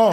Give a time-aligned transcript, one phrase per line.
[0.00, 0.12] Oh.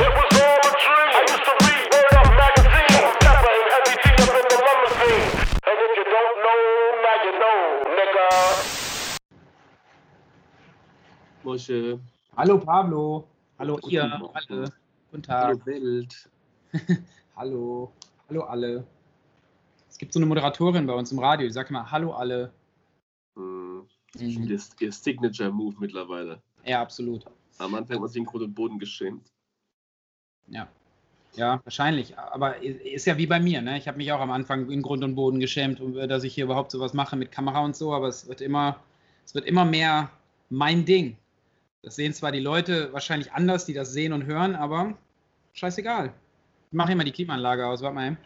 [11.44, 12.00] Mosche.
[12.36, 13.28] Hallo Pablo.
[13.60, 14.36] Hallo Guten ihr Morgen.
[14.36, 14.74] alle.
[15.12, 15.66] Guten Hallo Tag.
[15.66, 16.30] Welt.
[17.36, 17.92] Hallo.
[18.30, 18.86] Hallo alle.
[19.90, 22.52] Es gibt so eine Moderatorin bei uns im Radio, die sagt immer Hallo alle.
[23.36, 24.44] Hm, Mhm.
[24.48, 26.42] Ihr, ihr Signature-Move mittlerweile.
[26.64, 27.26] Ja, absolut.
[27.58, 29.30] Am Anfang hat sich in Grund und Boden geschämt.
[30.48, 30.68] Ja.
[31.36, 32.18] Ja, wahrscheinlich.
[32.18, 33.78] Aber ist ja wie bei mir, ne?
[33.78, 36.72] Ich habe mich auch am Anfang in Grund und Boden geschämt, dass ich hier überhaupt
[36.72, 38.80] sowas mache mit Kamera und so, aber es wird immer,
[39.26, 40.10] es wird immer mehr
[40.50, 41.18] mein Ding.
[41.82, 44.98] Das sehen zwar die Leute wahrscheinlich anders, die das sehen und hören, aber
[45.54, 46.14] scheißegal.
[46.72, 48.08] Ich mache immer die Klimaanlage aus, warte mal.
[48.08, 48.18] eben.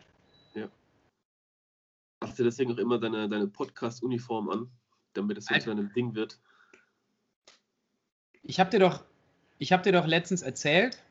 [2.22, 4.72] Hast du deswegen auch immer deine, deine Podcast-Uniform an,
[5.14, 6.38] damit es so zu einem Ding wird?
[8.44, 9.04] Ich habe dir doch,
[9.58, 11.02] ich habe dir doch letztens erzählt.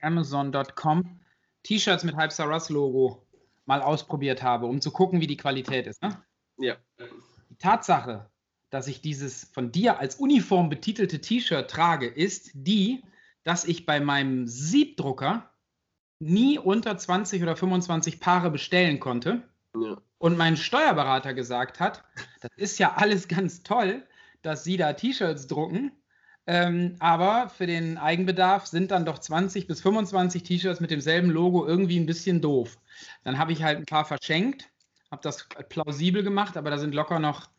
[0.00, 1.20] Amazon.com
[1.62, 3.26] T-Shirts mit Hypestar Russ Logo
[3.66, 6.02] mal ausprobiert habe, um zu gucken, wie die Qualität ist.
[6.02, 6.22] Ne?
[6.58, 6.76] Ja.
[7.50, 8.30] Die Tatsache,
[8.70, 13.02] dass ich dieses von dir als Uniform betitelte T-Shirt trage, ist die,
[13.44, 15.50] dass ich bei meinem Siebdrucker
[16.18, 19.42] nie unter 20 oder 25 Paare bestellen konnte
[19.74, 19.96] ja.
[20.18, 22.04] und mein Steuerberater gesagt hat,
[22.40, 24.06] das ist ja alles ganz toll,
[24.42, 25.92] dass Sie da T-Shirts drucken,
[26.52, 31.64] ähm, aber für den Eigenbedarf sind dann doch 20 bis 25 T-Shirts mit demselben Logo
[31.64, 32.76] irgendwie ein bisschen doof.
[33.22, 34.68] Dann habe ich halt ein paar verschenkt,
[35.12, 37.50] habe das plausibel gemacht, aber da sind locker noch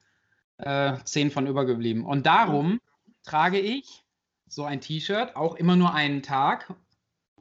[0.58, 2.04] äh, 10 von übergeblieben.
[2.04, 2.82] Und darum
[3.24, 4.04] trage ich
[4.50, 6.74] so ein T-Shirt auch immer nur einen Tag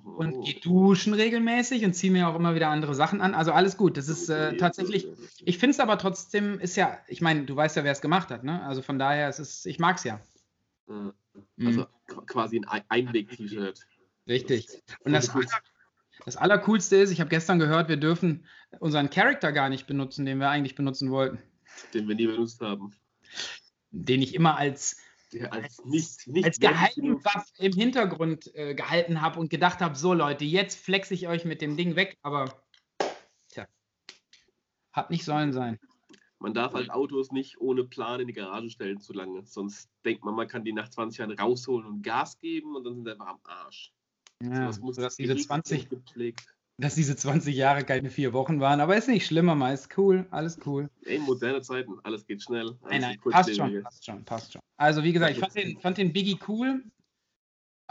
[0.05, 0.43] und Oh.
[0.43, 3.35] gehe duschen regelmäßig und ziehe mir auch immer wieder andere Sachen an.
[3.35, 3.97] Also alles gut.
[3.97, 5.09] Das ist äh, tatsächlich.
[5.45, 8.31] Ich finde es aber trotzdem, ist ja, ich meine, du weißt ja, wer es gemacht
[8.31, 8.63] hat, ne?
[8.63, 10.21] Also von daher, es ist, ich mag es ja.
[10.87, 10.95] Ja.
[10.95, 11.13] Mhm.
[11.67, 13.87] Also qu- quasi ein Ein- Einweg-T-Shirt.
[14.29, 14.69] Richtig.
[15.05, 15.31] Und das,
[16.25, 18.47] das Allercoolste ist, ich habe gestern gehört, wir dürfen
[18.79, 21.39] unseren Charakter gar nicht benutzen, den wir eigentlich benutzen wollten.
[21.95, 22.93] Den wir nie benutzt haben.
[23.91, 24.99] Den ich immer als,
[25.33, 30.15] Der als nicht, nicht als Geheimwaffe im Hintergrund äh, gehalten habe und gedacht habe, so
[30.15, 32.63] Leute, jetzt flex ich euch mit dem Ding weg, aber
[33.49, 33.67] tja,
[34.93, 35.79] hat nicht sollen sein.
[36.41, 39.45] Man darf halt Autos nicht ohne Plan in die Garage stellen zu lange.
[39.45, 42.95] Sonst denkt man, man kann die nach 20 Jahren rausholen und Gas geben und dann
[42.95, 43.93] sind sie einfach am Arsch.
[44.43, 46.47] Ja, Sowas muss sodass diese gehegt 20, und gepflegt.
[46.79, 50.27] dass diese 20 Jahre keine vier Wochen waren, aber ist nicht schlimmer, mal ist cool,
[50.31, 50.89] alles cool.
[51.05, 52.69] Ey, moderne Zeiten, alles geht schnell.
[52.69, 54.63] Alles Nein, nein, passt schon, passt schon, passt schon.
[54.79, 56.83] Also wie gesagt, ich fand den, fand den Biggie cool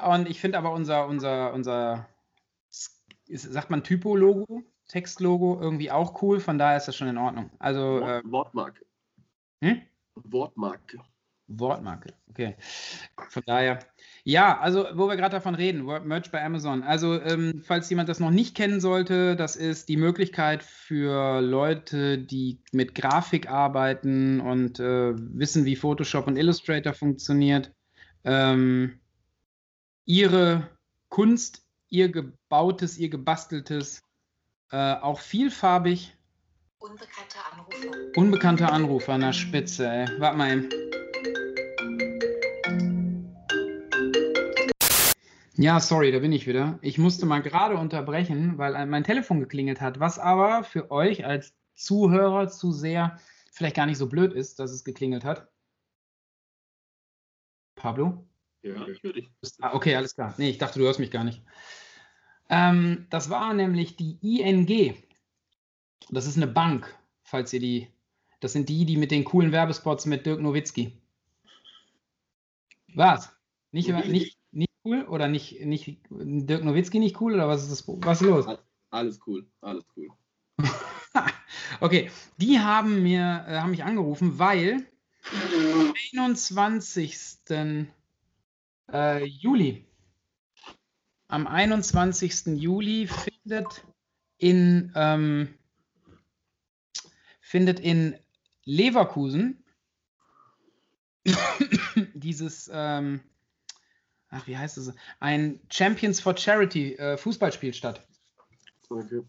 [0.04, 2.10] und ich finde aber unser, unser, unser,
[3.28, 7.50] ist, sagt man Typo-Logo, Textlogo irgendwie auch cool, von daher ist das schon in Ordnung.
[7.60, 8.86] Also äh, Wort, Wortmarke.
[9.64, 9.82] hm?
[10.16, 11.00] Wortmarke.
[11.50, 12.56] Wortmarke, okay.
[13.30, 13.80] Von daher,
[14.24, 16.84] ja, also wo wir gerade davon reden, Word Merch bei Amazon.
[16.84, 22.20] Also, ähm, falls jemand das noch nicht kennen sollte, das ist die Möglichkeit für Leute,
[22.20, 27.72] die mit Grafik arbeiten und äh, wissen, wie Photoshop und Illustrator funktioniert,
[28.24, 29.00] ähm,
[30.06, 30.70] ihre
[31.10, 34.04] Kunst, ihr gebautes, ihr gebasteltes,
[34.72, 36.16] äh, auch vielfarbig,
[36.80, 37.98] Unbekannter Anrufer.
[38.20, 40.08] unbekannter Anrufer an der Spitze, ey.
[40.20, 40.70] Warte mal eben.
[45.56, 46.80] Ja, sorry, da bin ich wieder.
[46.82, 51.26] Ich musste mal gerade unterbrechen, weil ein- mein Telefon geklingelt hat, was aber für euch
[51.26, 53.20] als Zuhörer, Zuseher
[53.52, 55.50] vielleicht gar nicht so blöd ist, dass es geklingelt hat.
[57.76, 58.26] Pablo?
[58.62, 59.30] Ja, ich höre dich.
[59.60, 60.34] Ah, okay, alles klar.
[60.38, 61.42] Nee, ich dachte, du hörst mich gar nicht.
[62.50, 64.96] Ähm, das war nämlich die ING.
[66.10, 67.88] Das ist eine Bank, falls ihr die.
[68.40, 70.94] Das sind die, die mit den coolen Werbespots mit Dirk Nowitzki.
[72.96, 73.32] Was?
[73.72, 77.84] Nicht, nicht, nicht cool oder nicht, nicht Dirk Nowitzki nicht cool oder was ist das?
[77.88, 78.46] Was ist los?
[78.90, 80.10] Alles cool, alles cool.
[81.82, 84.86] Okay, die haben mir, äh, haben mich angerufen, weil
[85.74, 87.18] am 21.
[88.92, 89.86] Äh, Juli,
[91.30, 92.60] am 21.
[92.60, 93.86] Juli findet
[94.38, 95.54] in, ähm,
[97.40, 98.16] findet in
[98.66, 99.64] Leverkusen
[102.14, 103.22] dieses, ähm,
[104.30, 108.06] ach, wie heißt es, ein Champions for Charity äh, Fußballspiel statt.
[108.90, 109.22] Okay.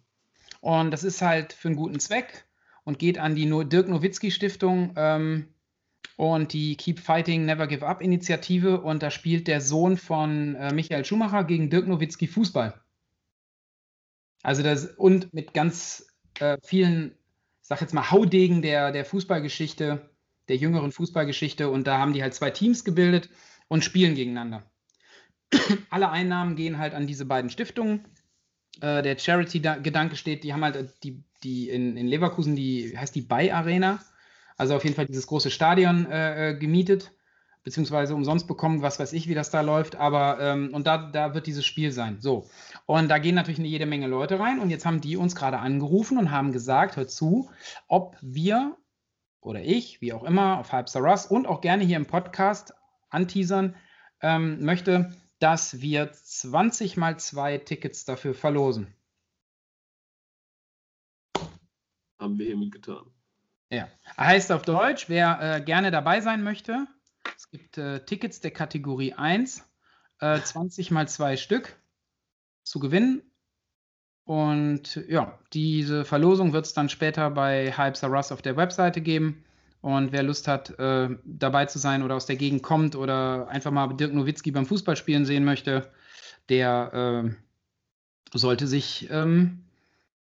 [0.61, 2.47] Und das ist halt für einen guten Zweck
[2.85, 5.53] und geht an die Dirk Nowitzki Stiftung ähm,
[6.21, 8.83] und die Keep Fighting Never Give Up Initiative.
[8.83, 12.79] Und da spielt der Sohn von äh, Michael Schumacher gegen Dirk Nowitzki Fußball.
[14.43, 17.13] Also das und mit ganz äh, vielen,
[17.63, 20.11] ich sag jetzt mal, Haudegen der, der Fußballgeschichte,
[20.49, 21.71] der jüngeren Fußballgeschichte.
[21.71, 23.31] Und da haben die halt zwei Teams gebildet
[23.69, 24.71] und spielen gegeneinander.
[25.89, 28.05] Alle Einnahmen gehen halt an diese beiden Stiftungen.
[28.83, 33.23] Äh, der Charity-Gedanke steht, die haben halt die, die in, in Leverkusen, die heißt die
[33.23, 34.01] Bay Arena,
[34.61, 37.13] also auf jeden Fall dieses große Stadion äh, äh, gemietet,
[37.65, 39.97] beziehungsweise umsonst bekommen, was weiß ich, wie das da läuft.
[39.97, 42.21] Aber ähm, und da, da wird dieses Spiel sein.
[42.21, 42.47] So.
[42.85, 44.59] Und da gehen natürlich eine jede Menge Leute rein.
[44.59, 47.49] Und jetzt haben die uns gerade angerufen und haben gesagt, hört zu,
[47.89, 48.77] ob wir
[49.41, 52.75] oder ich, wie auch immer, auf Hypestar Russ und auch gerne hier im Podcast
[53.09, 53.75] anteasern
[54.21, 58.95] ähm, möchte, dass wir 20 mal zwei Tickets dafür verlosen.
[62.19, 63.11] Haben wir hiermit getan.
[63.71, 63.89] Ja.
[64.19, 66.87] Heißt auf Deutsch, wer äh, gerne dabei sein möchte,
[67.37, 69.65] es gibt äh, Tickets der Kategorie 1,
[70.21, 71.77] äh, 20 mal zwei Stück
[72.65, 73.23] zu gewinnen.
[74.25, 79.45] Und ja, diese Verlosung wird es dann später bei Hypes Russ auf der Webseite geben.
[79.81, 83.71] Und wer Lust hat, äh, dabei zu sein oder aus der Gegend kommt oder einfach
[83.71, 85.91] mal Dirk Nowitzki beim Fußballspielen sehen möchte,
[86.49, 87.33] der
[88.35, 89.65] äh, sollte sich ähm,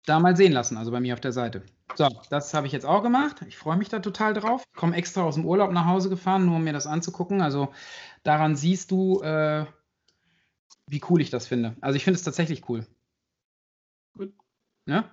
[0.05, 1.63] da mal sehen lassen, also bei mir auf der Seite.
[1.95, 3.43] So, das habe ich jetzt auch gemacht.
[3.47, 4.63] Ich freue mich da total drauf.
[4.73, 7.41] Ich komme extra aus dem Urlaub nach Hause gefahren, nur um mir das anzugucken.
[7.41, 7.73] Also
[8.23, 9.65] daran siehst du, äh,
[10.87, 11.75] wie cool ich das finde.
[11.81, 12.85] Also ich finde es tatsächlich cool.
[14.17, 14.33] Gut.
[14.85, 15.09] Ne?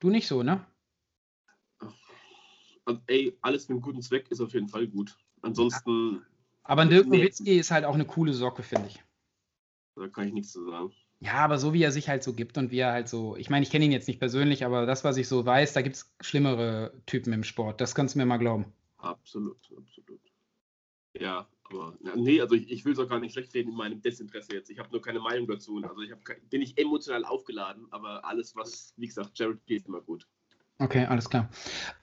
[0.00, 0.64] Du nicht so, ne?
[2.84, 5.16] Also, ey, alles für einen guten Zweck ist auf jeden Fall gut.
[5.42, 6.24] Ansonsten.
[6.62, 9.02] Aber ein Dirk Nowitzki ist halt auch eine coole Socke, finde ich.
[9.96, 10.92] Da kann ich nichts zu sagen.
[11.26, 13.50] Ja, aber so wie er sich halt so gibt und wie er halt so, ich
[13.50, 15.96] meine, ich kenne ihn jetzt nicht persönlich, aber das, was ich so weiß, da gibt
[15.96, 17.80] es schlimmere Typen im Sport.
[17.80, 18.66] Das kannst du mir mal glauben.
[18.98, 20.20] Absolut, absolut.
[21.18, 23.76] Ja, aber ja, nee, also ich, ich will es auch gar nicht schlecht reden in
[23.76, 24.70] meinem Desinteresse jetzt.
[24.70, 25.82] Ich habe nur keine Meinung dazu.
[25.82, 30.02] Also ich hab, bin ich emotional aufgeladen, aber alles, was, wie gesagt, Jared ist immer
[30.02, 30.28] gut.
[30.78, 31.48] Okay, alles klar.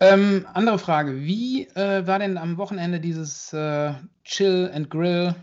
[0.02, 1.22] Ähm, andere Frage.
[1.22, 3.94] Wie äh, war denn am Wochenende dieses äh,
[4.26, 5.34] Chill and Grill?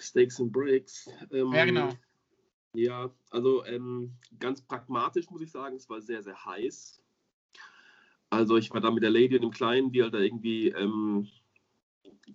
[0.00, 1.08] Steaks and Bricks.
[1.30, 1.92] Ähm, ja, genau.
[2.74, 7.00] Ja, also ähm, ganz pragmatisch muss ich sagen, es war sehr, sehr heiß.
[8.30, 11.26] Also ich war da mit der Lady und dem Kleinen, die halt da irgendwie, ähm,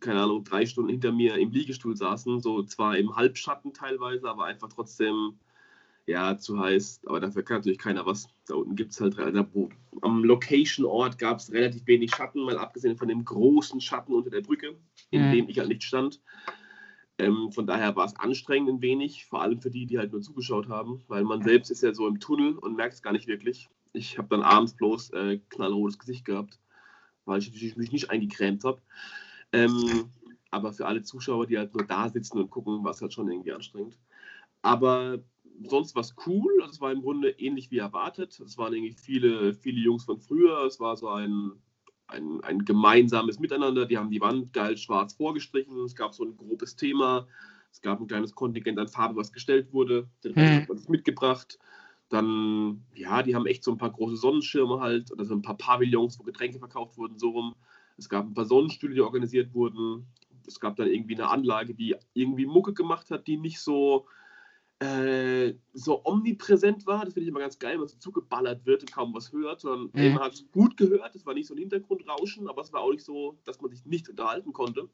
[0.02, 4.44] keine Ahnung, drei Stunden hinter mir im Liegestuhl saßen, so zwar im Halbschatten teilweise, aber
[4.44, 5.40] einfach trotzdem,
[6.06, 7.02] ja, zu heiß.
[7.06, 8.28] Aber dafür kann natürlich keiner was.
[8.46, 9.70] Da unten gibt es halt, also
[10.02, 14.42] am Location-Ort gab es relativ wenig Schatten, mal abgesehen von dem großen Schatten unter der
[14.42, 14.76] Brücke,
[15.12, 15.32] in mhm.
[15.32, 16.20] dem ich halt nicht stand.
[17.18, 20.22] Ähm, von daher war es anstrengend ein wenig, vor allem für die, die halt nur
[20.22, 23.28] zugeschaut haben, weil man selbst ist ja so im Tunnel und merkt es gar nicht
[23.28, 23.70] wirklich.
[23.94, 26.60] Ich habe dann abends bloß äh, knallrotes Gesicht gehabt,
[27.24, 28.82] weil ich mich nicht eingecremt habe.
[29.54, 30.10] Ähm,
[30.52, 33.30] aber für alle Zuschauer, die halt nur da sitzen und gucken, war es halt schon
[33.30, 33.98] irgendwie anstrengend.
[34.62, 35.20] Aber
[35.64, 36.52] sonst war es cool.
[36.62, 38.40] Also es war im Grunde ähnlich wie erwartet.
[38.40, 40.66] Es waren irgendwie viele, viele Jungs von früher.
[40.66, 41.54] Es war so ein
[42.08, 43.86] ein, ein gemeinsames Miteinander.
[43.86, 45.84] Die haben die Wand geil schwarz vorgestrichen.
[45.84, 47.28] Es gab so ein grobes Thema.
[47.72, 50.08] Es gab ein kleines Kontingent an Farbe, was gestellt wurde.
[50.24, 50.60] Den Rest mhm.
[50.62, 51.60] hat man mitgebracht.
[52.10, 55.58] Dann, ja, die haben echt so ein paar große Sonnenschirme halt oder so ein paar
[55.58, 57.56] Pavillons, wo Getränke verkauft wurden, so rum.
[57.98, 60.06] Es gab ein paar Sonnenstühle, die organisiert wurden.
[60.48, 64.06] Es gab dann irgendwie eine Anlage, die irgendwie Mucke gemacht hat, die nicht so
[64.80, 67.06] äh, so omnipräsent war.
[67.06, 69.90] Das finde ich immer ganz geil, wenn so zugeballert wird und kaum was hört, sondern
[69.94, 70.14] mhm.
[70.14, 71.16] man hat es gut gehört.
[71.16, 73.86] Es war nicht so ein Hintergrundrauschen, aber es war auch nicht so, dass man sich
[73.86, 74.90] nicht unterhalten konnte.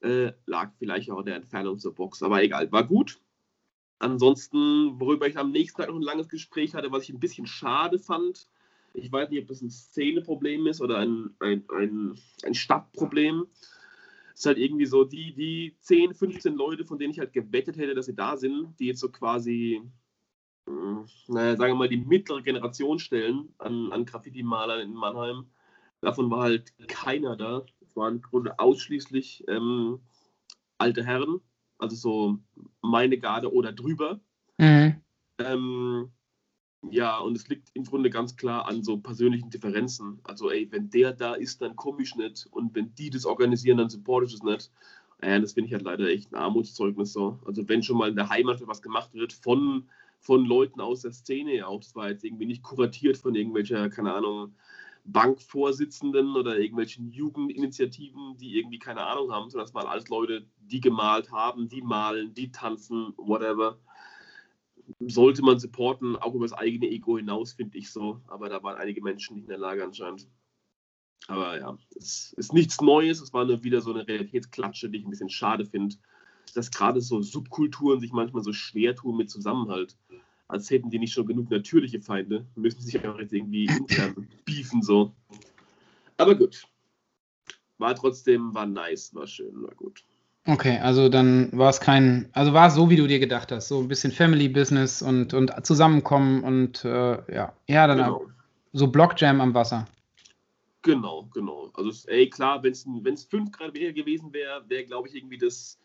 [0.00, 3.20] Äh, lag vielleicht auch in der Entfernung zur Box, aber egal, war gut.
[4.00, 7.46] Ansonsten, worüber ich am nächsten Tag noch ein langes Gespräch hatte, was ich ein bisschen
[7.46, 8.48] schade fand,
[8.94, 13.46] ich weiß nicht, ob das ein Szeneproblem ist oder ein, ein, ein, ein Stadtproblem
[14.34, 17.94] ist halt irgendwie so, die, die 10, 15 Leute, von denen ich halt gewettet hätte,
[17.94, 19.80] dass sie da sind, die jetzt so quasi,
[20.68, 25.46] hm, naja, sagen wir mal, die mittlere Generation stellen an, an Graffiti-Malern in Mannheim.
[26.00, 27.64] Davon war halt keiner da.
[27.80, 30.00] Es waren im Grunde ausschließlich ähm,
[30.78, 31.40] alte Herren,
[31.78, 32.38] also so
[32.82, 34.20] meine Garde oder drüber.
[34.58, 35.00] Mhm.
[35.38, 36.12] Ähm,
[36.90, 40.20] ja, und es liegt im Grunde ganz klar an so persönlichen Differenzen.
[40.24, 42.46] Also, ey, wenn der da ist, dann komme ich nicht.
[42.50, 44.70] Und wenn die das organisieren, dann supporte ich es nicht.
[45.20, 47.38] Äh, das finde ich halt leider echt ein Armutszeugnis so.
[47.46, 49.88] Also, wenn schon mal in der Heimat was gemacht wird von,
[50.20, 54.54] von Leuten aus der Szene auch, das jetzt irgendwie nicht kuratiert von irgendwelcher, keine Ahnung,
[55.06, 60.80] Bankvorsitzenden oder irgendwelchen Jugendinitiativen, die irgendwie keine Ahnung haben, sondern das waren alles Leute, die
[60.80, 63.78] gemalt haben, die malen, die tanzen, whatever
[65.00, 68.20] sollte man supporten, auch über das eigene Ego hinaus, finde ich so.
[68.26, 70.28] Aber da waren einige Menschen nicht in der Lage anscheinend.
[71.26, 73.20] Aber ja, es ist nichts Neues.
[73.20, 75.96] Es war nur wieder so eine Realitätsklatsche, die ich ein bisschen schade finde,
[76.54, 79.96] dass gerade so Subkulturen sich manchmal so schwer tun mit Zusammenhalt.
[80.48, 84.82] Als hätten die nicht schon genug natürliche Feinde, müssen sich auch jetzt irgendwie intern beefen
[84.82, 85.14] so.
[86.18, 86.66] Aber gut.
[87.78, 90.04] war trotzdem, war nice, war schön, war gut.
[90.46, 93.68] Okay, also dann war es kein, also war es so, wie du dir gedacht hast,
[93.68, 98.26] so ein bisschen Family Business und, und zusammenkommen und äh, ja, ja, dann Genau.
[98.72, 99.86] so Blockjam am Wasser.
[100.82, 101.70] Genau, genau.
[101.72, 105.78] Also, ey, klar, wenn es 5 Grad weniger gewesen wäre, wäre, glaube ich, irgendwie das,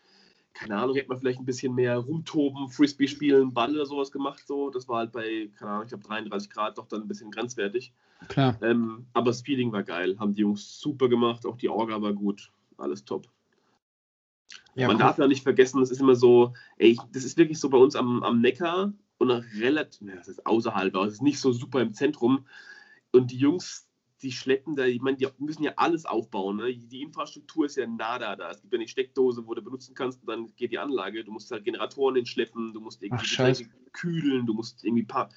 [0.52, 4.42] keine Ahnung, hätte man vielleicht ein bisschen mehr rumtoben, Frisbee spielen, Ball oder sowas gemacht.
[4.46, 4.68] So.
[4.68, 7.94] Das war halt bei, keine Ahnung, ich glaube 33 Grad doch dann ein bisschen grenzwertig.
[8.28, 8.58] Klar.
[8.60, 12.12] Ähm, aber das Feeling war geil, haben die Jungs super gemacht, auch die Orga war
[12.12, 13.26] gut, alles top.
[14.80, 15.02] Ja, Man cool.
[15.02, 17.94] darf ja nicht vergessen, es ist immer so, ey, das ist wirklich so bei uns
[17.94, 21.52] am, am Neckar und auch relativ, ja, das ist außerhalb, aber es ist nicht so
[21.52, 22.46] super im Zentrum.
[23.12, 23.90] Und die Jungs,
[24.22, 26.56] die schleppen da, ich meine, die müssen ja alles aufbauen.
[26.56, 26.74] Ne?
[26.74, 28.50] Die Infrastruktur ist ja nada da.
[28.50, 31.24] Es gibt ja eine Steckdose, wo du benutzen kannst und dann geht die Anlage.
[31.24, 35.28] Du musst halt Generatoren hinschleppen, du musst irgendwie Ach, kühlen, du musst irgendwie paar.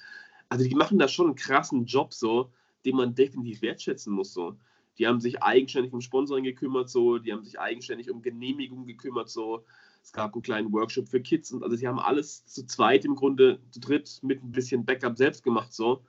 [0.48, 2.50] Also die machen da schon einen krassen Job so,
[2.86, 4.56] den man definitiv wertschätzen muss so.
[4.98, 9.28] Die haben sich eigenständig um Sponsoring gekümmert, so, die haben sich eigenständig um Genehmigungen gekümmert,
[9.28, 9.64] so.
[10.02, 13.14] Es gab einen kleinen Workshop für Kids und also sie haben alles zu zweit im
[13.14, 16.04] Grunde, zu dritt mit ein bisschen Backup selbst gemacht, so.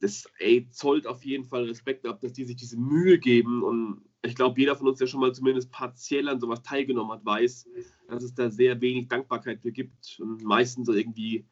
[0.00, 4.02] Das ey, zollt auf jeden Fall Respekt ab, dass die sich diese Mühe geben und
[4.22, 7.68] ich glaube, jeder von uns, der schon mal zumindest partiell an sowas teilgenommen hat, weiß,
[8.08, 11.46] dass es da sehr wenig Dankbarkeit für gibt und meistens irgendwie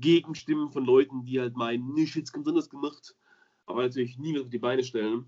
[0.00, 3.14] Gegenstimmen von Leuten, die halt meinen, nee, es ganz anders gemacht,
[3.66, 5.26] aber natürlich niemand auf die Beine stellen.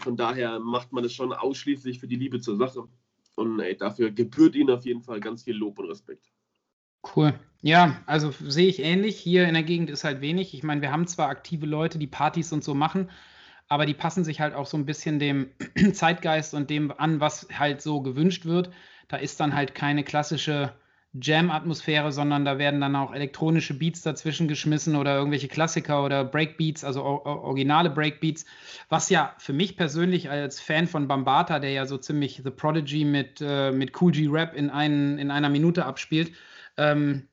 [0.00, 2.88] Von daher macht man das schon ausschließlich für die Liebe zur Sache.
[3.34, 6.30] Und ey, dafür gebührt ihnen auf jeden Fall ganz viel Lob und Respekt.
[7.14, 7.38] Cool.
[7.62, 9.18] Ja, also sehe ich ähnlich.
[9.18, 10.54] Hier in der Gegend ist halt wenig.
[10.54, 13.10] Ich meine, wir haben zwar aktive Leute, die Partys und so machen,
[13.68, 15.50] aber die passen sich halt auch so ein bisschen dem
[15.92, 18.70] Zeitgeist und dem an, was halt so gewünscht wird.
[19.08, 20.74] Da ist dann halt keine klassische
[21.14, 26.84] Jam-Atmosphäre, sondern da werden dann auch elektronische Beats dazwischen geschmissen oder irgendwelche Klassiker oder Breakbeats,
[26.84, 28.44] also originale Breakbeats,
[28.88, 33.04] was ja für mich persönlich als Fan von Bambata, der ja so ziemlich The Prodigy
[33.04, 36.32] mit, äh, mit Cool G-Rap in, einen, in einer Minute abspielt,
[36.76, 37.28] ähm,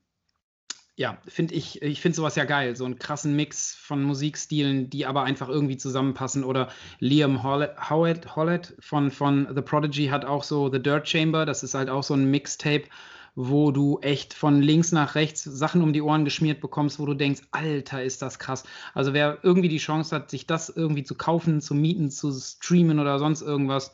[0.98, 5.06] ja, finde ich, ich finde sowas ja geil, so einen krassen Mix von Musikstilen, die
[5.06, 6.46] aber einfach irgendwie zusammenpassen.
[6.46, 11.74] Oder Liam Hollett von, von The Prodigy hat auch so The Dirt Chamber, das ist
[11.74, 12.86] halt auch so ein Mixtape,
[13.36, 17.14] wo du echt von links nach rechts Sachen um die Ohren geschmiert bekommst, wo du
[17.14, 18.64] denkst, Alter, ist das krass.
[18.94, 23.00] Also wer irgendwie die Chance hat, sich das irgendwie zu kaufen, zu mieten, zu streamen
[23.00, 23.92] oder sonst irgendwas,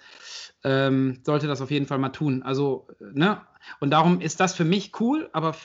[0.63, 2.43] ähm, sollte das auf jeden Fall mal tun.
[2.43, 3.41] Also, ne?
[3.79, 5.55] Und darum ist das für mich cool, aber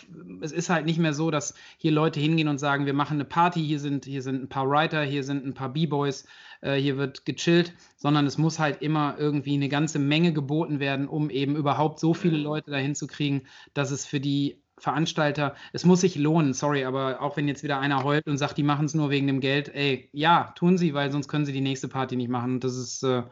[0.43, 3.25] es ist halt nicht mehr so, dass hier Leute hingehen und sagen, wir machen eine
[3.25, 6.26] Party, hier sind, hier sind ein paar Writer, hier sind ein paar B-Boys,
[6.61, 11.09] äh, hier wird gechillt, sondern es muss halt immer irgendwie eine ganze Menge geboten werden,
[11.09, 15.87] um eben überhaupt so viele Leute dahin zu kriegen, dass es für die Veranstalter, es
[15.87, 18.85] muss sich lohnen, sorry, aber auch wenn jetzt wieder einer heult und sagt, die machen
[18.85, 21.88] es nur wegen dem Geld, ey, ja, tun sie, weil sonst können sie die nächste
[21.88, 22.57] Party nicht machen.
[22.57, 23.23] Und das ist äh,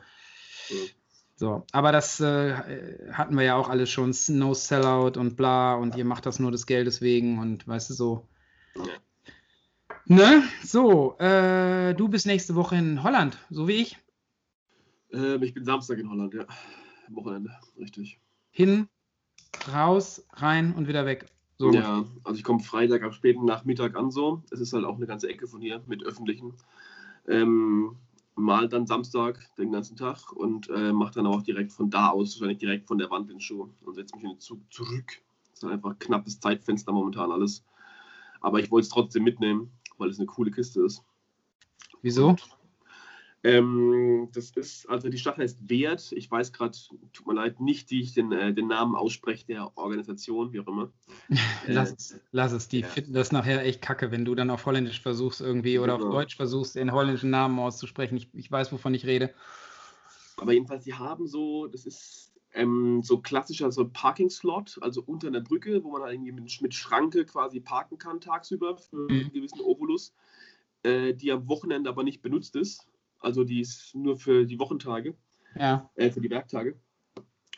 [1.36, 1.64] so.
[1.72, 6.04] Aber das äh, hatten wir ja auch alles schon, No Sellout und bla und ihr
[6.04, 8.28] macht das nur des Geldes wegen und weißt du so.
[10.06, 10.42] Ne?
[10.62, 13.98] So, äh, du bist nächste Woche in Holland, so wie ich.
[15.12, 16.44] Ähm, ich bin Samstag in Holland, ja.
[17.08, 18.20] Wochenende, richtig.
[18.50, 18.88] Hin,
[19.72, 21.26] raus, rein und wieder weg.
[21.56, 21.72] So.
[21.72, 24.42] Ja, also ich komme Freitag am späten Nachmittag an so.
[24.50, 26.54] Es ist halt auch eine ganze Ecke von hier mit öffentlichen.
[27.28, 27.96] Ähm,
[28.34, 32.34] mal dann Samstag den ganzen Tag und äh, mache dann auch direkt von da aus,
[32.34, 35.22] wahrscheinlich direkt von der Wand den Schuh und setze mich in den Zug zurück.
[35.50, 37.64] Das ist einfach knappes Zeitfenster momentan alles.
[38.40, 41.02] Aber ich wollte es trotzdem mitnehmen, weil es eine coole Kiste ist.
[42.02, 42.36] Wieso?
[43.44, 46.12] Ähm, das ist, also die Stadt heißt Wert.
[46.12, 46.76] Ich weiß gerade,
[47.12, 50.66] tut mir leid, nicht, wie ich den, äh, den Namen ausspreche der Organisation, wie auch
[50.68, 50.92] immer.
[51.66, 52.68] Lass Äh, es, lass es.
[52.68, 52.88] Die ja.
[52.88, 56.10] finden das nachher echt kacke, wenn du dann auf Holländisch versuchst irgendwie oder auf Genau.
[56.10, 58.16] Deutsch versuchst, den holländischen Namen auszusprechen.
[58.16, 59.34] Ich, ich weiß, wovon ich rede.
[60.36, 65.40] Aber jedenfalls, die haben so, das ist ähm, so klassischer so Parking-Slot, also unter einer
[65.40, 69.20] Brücke, wo man halt irgendwie mit, mit Schranke quasi parken kann tagsüber für Mhm.
[69.20, 70.14] einen gewissen Obolus,
[70.82, 72.86] äh, die am Wochenende aber nicht benutzt ist.
[73.24, 75.14] Also die ist nur für die Wochentage,
[75.58, 75.90] Ja.
[75.96, 76.78] äh, für die Werktage.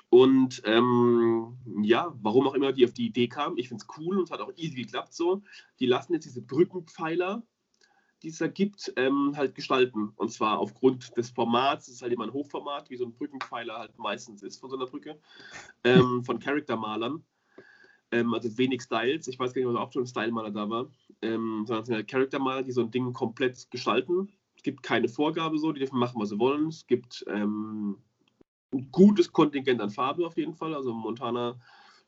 [0.08, 4.16] Und ähm, ja, warum auch immer die auf die Idee kam, ich finde es cool
[4.16, 5.42] und es hat auch easy geklappt so.
[5.80, 7.42] Die lassen jetzt diese Brückenpfeiler,
[8.22, 10.12] die es da gibt, ähm, halt gestalten.
[10.16, 13.78] Und zwar aufgrund des Formats, es ist halt immer ein Hochformat, wie so ein Brückenpfeiler
[13.78, 15.18] halt meistens ist von so einer Brücke,
[15.84, 17.24] ähm, von Charaktermalern.
[18.12, 19.26] Ähm, also wenig Styles.
[19.26, 20.88] Ich weiß gar nicht, ob auch schon ein Stylemaler da war.
[21.20, 24.32] Ähm, sondern es sind halt Charaktermaler, die so ein Ding komplett gestalten.
[24.66, 26.66] Es gibt keine Vorgabe so, die dürfen machen, was sie wollen.
[26.66, 27.98] Es gibt ähm,
[28.72, 30.74] ein gutes Kontingent an Farbe auf jeden Fall.
[30.74, 31.56] Also Montana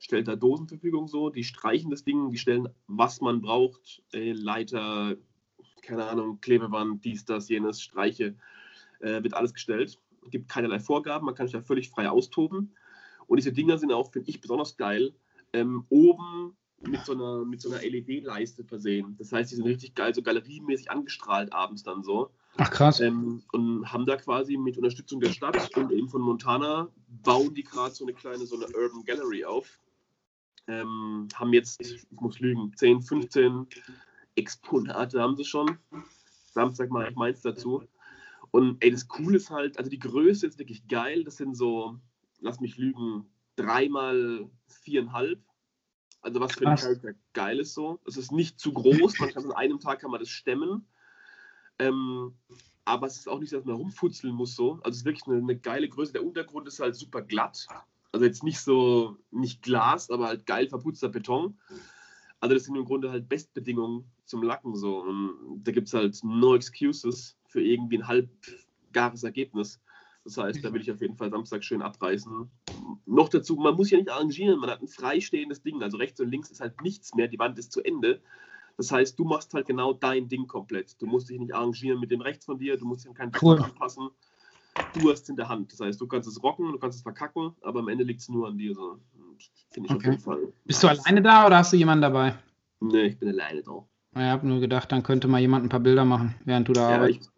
[0.00, 1.30] stellt da Dosen zur Verfügung so.
[1.30, 4.02] Die streichen das Ding, die stellen, was man braucht.
[4.12, 5.14] Äh, Leiter,
[5.82, 8.34] keine Ahnung, Klebeband, dies, das, jenes, Streiche.
[8.98, 10.00] Äh, wird alles gestellt.
[10.32, 12.74] gibt keinerlei Vorgaben, man kann sich da völlig frei austoben.
[13.28, 15.14] Und diese Dinger sind auch, finde ich, besonders geil,
[15.52, 19.14] ähm, oben mit so einer, mit so einer LED-Leiste versehen.
[19.16, 22.32] Das heißt, die sind richtig geil, so galeriemäßig angestrahlt abends dann so.
[22.56, 23.00] Ach krass.
[23.00, 26.88] Ähm, und haben da quasi mit Unterstützung der Stadt und eben von Montana
[27.22, 29.78] bauen die gerade so eine kleine, so eine Urban Gallery auf.
[30.66, 33.66] Ähm, haben jetzt, ich muss lügen, 10, 15
[34.36, 35.78] Exponate haben sie schon.
[36.52, 37.84] Samstag mache ich meins dazu.
[38.50, 41.24] Und ey, das Coole ist halt, also die Größe ist wirklich geil.
[41.24, 41.98] Das sind so,
[42.40, 43.26] lass mich lügen,
[43.56, 45.40] dreimal viereinhalb.
[46.20, 46.82] Also was für Krass.
[46.82, 48.00] Charakter geil ist so.
[48.06, 50.86] Es ist nicht zu groß, man kann an einem Tag kann man das stemmen.
[51.78, 52.34] Ähm,
[52.84, 54.74] aber es ist auch nicht, dass man rumfutzeln muss so.
[54.82, 56.12] Also es ist wirklich eine, eine geile Größe.
[56.12, 57.66] Der Untergrund ist halt super glatt.
[58.12, 61.58] Also jetzt nicht so, nicht Glas, aber halt geil verputzter Beton.
[62.40, 65.00] Also das sind im Grunde halt Bestbedingungen zum Lacken so.
[65.02, 69.80] Und da gibt es halt no excuses für irgendwie ein halbgares Ergebnis.
[70.24, 72.50] Das heißt, da will ich auf jeden Fall Samstag schön abreißen.
[73.06, 76.28] Noch dazu, man muss ja nicht arrangieren, man hat ein freistehendes Ding, also rechts und
[76.28, 78.20] links ist halt nichts mehr, die Wand ist zu Ende.
[78.78, 81.00] Das heißt, du machst halt genau dein Ding komplett.
[81.02, 83.60] Du musst dich nicht arrangieren mit dem rechts von dir, du musst dir keinen Cool.
[83.60, 84.08] Anpassen.
[84.94, 85.72] Du hast es in der Hand.
[85.72, 88.28] Das heißt, du kannst es rocken, du kannst es verkacken, aber am Ende liegt es
[88.28, 88.72] nur an dir.
[88.74, 89.00] So.
[89.72, 90.10] Finde ich auf Okay.
[90.10, 90.52] jeden Fall.
[90.64, 92.38] Bist du alleine da oder hast du jemanden dabei?
[92.78, 93.84] Nee, ich bin alleine da.
[94.12, 96.88] Ich habe nur gedacht, dann könnte mal jemand ein paar Bilder machen, während du da
[96.88, 97.32] Ja, ich, arbeitest.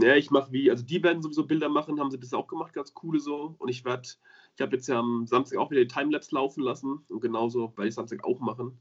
[0.00, 2.72] ja, ich mache wie, also die werden sowieso Bilder machen, haben sie das auch gemacht,
[2.72, 3.54] ganz coole so.
[3.58, 4.08] Und ich werde,
[4.54, 7.88] ich habe jetzt ja am Samstag auch wieder die Timelapse laufen lassen und genauso werde
[7.88, 8.78] ich Samstag auch machen.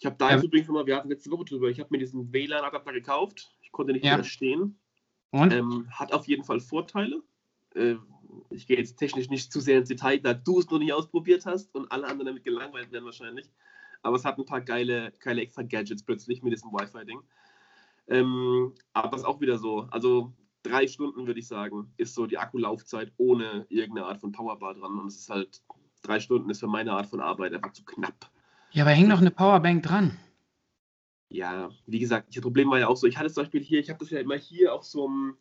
[0.00, 0.36] Ich habe da Ja.
[0.36, 3.52] jetzt übrigens schon mal, wir hatten letzte Woche drüber, ich habe mir diesen WLAN-Adapter gekauft.
[3.60, 4.14] Ich konnte nicht Ja.
[4.14, 4.78] widerstehen.
[5.30, 5.52] Und?
[5.52, 7.22] Ähm, hat auf jeden Fall Vorteile.
[7.74, 7.96] Äh,
[8.48, 11.44] ich gehe jetzt technisch nicht zu sehr ins Detail, da du es noch nicht ausprobiert
[11.44, 13.46] hast und alle anderen damit gelangweilt werden wahrscheinlich.
[14.02, 17.20] Aber es hat ein paar geile, geile extra Gadgets plötzlich mit diesem Wi-Fi-Ding.
[18.08, 22.26] Ähm, aber es ist auch wieder so, also drei Stunden würde ich sagen, ist so
[22.26, 24.98] die Akkulaufzeit ohne irgendeine Art von Powerbar dran.
[24.98, 25.62] Und es ist halt,
[26.00, 28.30] drei Stunden ist für meine Art von Arbeit einfach zu knapp.
[28.72, 30.18] Ja, aber häng noch eine Powerbank dran.
[31.28, 33.88] Ja, wie gesagt, das Problem war ja auch so, ich hatte zum Beispiel hier, ich
[33.88, 35.36] habe das ja immer hier auf so einem,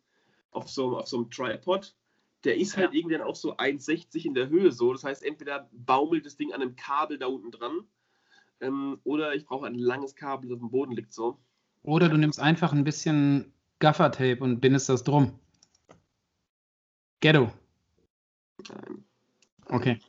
[0.52, 1.96] auf so einem, auf so einem Tripod.
[2.44, 4.94] Der ist halt irgendwie dann auch so 1,60 in der Höhe so.
[4.94, 7.84] Das heißt, entweder baumelt das Ding an einem Kabel da unten dran
[8.62, 11.40] ähm, oder ich brauche ein langes Kabel, das auf dem Boden liegt so.
[11.84, 15.40] Oder du nimmst einfach ein bisschen Gaffertape und bindest das drum.
[17.20, 17.52] Ghetto.
[18.70, 19.06] Nein.
[19.66, 20.00] Okay.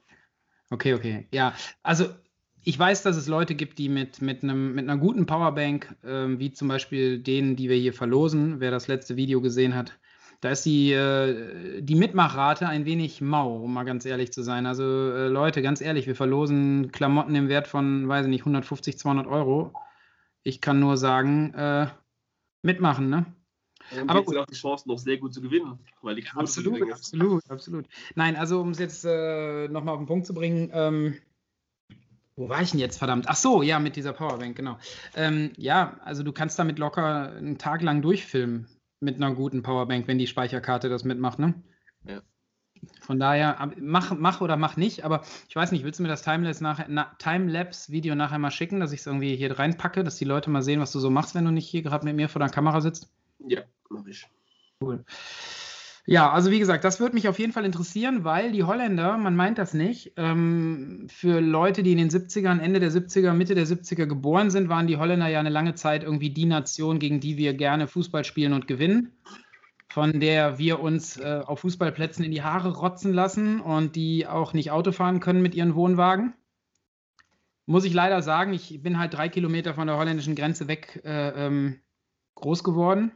[0.70, 1.28] Okay, okay.
[1.32, 2.14] Ja, also
[2.62, 6.38] ich weiß, dass es Leute gibt, die mit, mit, einem, mit einer guten Powerbank, ähm,
[6.38, 9.98] wie zum Beispiel denen, die wir hier verlosen, wer das letzte Video gesehen hat,
[10.40, 14.64] da ist die, äh, die Mitmachrate ein wenig mau, um mal ganz ehrlich zu sein.
[14.66, 18.98] Also äh, Leute, ganz ehrlich, wir verlosen Klamotten im Wert von, weiß ich nicht, 150,
[18.98, 19.72] 200 Euro.
[20.42, 21.88] Ich kann nur sagen, äh,
[22.62, 23.26] mitmachen, ne?
[23.92, 26.92] Und Aber sind auch die Chancen noch sehr gut zu gewinnen, weil die Quote Absolut,
[26.92, 27.86] absolut, absolut.
[28.14, 31.14] Nein, also um es jetzt äh, nochmal auf den Punkt zu bringen, ähm,
[32.40, 33.26] wo war ich denn jetzt, verdammt?
[33.28, 34.78] Ach so, ja, mit dieser Powerbank, genau.
[35.14, 38.66] Ähm, ja, also du kannst damit locker einen Tag lang durchfilmen
[39.00, 41.54] mit einer guten Powerbank, wenn die Speicherkarte das mitmacht, ne?
[42.06, 42.22] Ja.
[43.02, 46.22] Von daher, mach, mach oder mach nicht, aber ich weiß nicht, willst du mir das
[46.22, 50.24] Timelapse nachher, na, Timelapse-Video nachher mal schicken, dass ich es irgendwie hier reinpacke, dass die
[50.24, 52.40] Leute mal sehen, was du so machst, wenn du nicht hier gerade mit mir vor
[52.40, 53.12] der Kamera sitzt?
[53.46, 54.26] Ja, mache ich.
[54.80, 55.04] Cool.
[56.06, 59.36] Ja, also wie gesagt, das würde mich auf jeden Fall interessieren, weil die Holländer, man
[59.36, 63.66] meint das nicht, ähm, für Leute, die in den 70ern, Ende der 70er, Mitte der
[63.66, 67.36] 70er geboren sind, waren die Holländer ja eine lange Zeit irgendwie die Nation, gegen die
[67.36, 69.12] wir gerne Fußball spielen und gewinnen,
[69.88, 74.54] von der wir uns äh, auf Fußballplätzen in die Haare rotzen lassen und die auch
[74.54, 76.32] nicht Auto fahren können mit ihren Wohnwagen.
[77.66, 81.46] Muss ich leider sagen, ich bin halt drei Kilometer von der holländischen Grenze weg äh,
[81.46, 81.80] ähm,
[82.34, 83.12] groß geworden.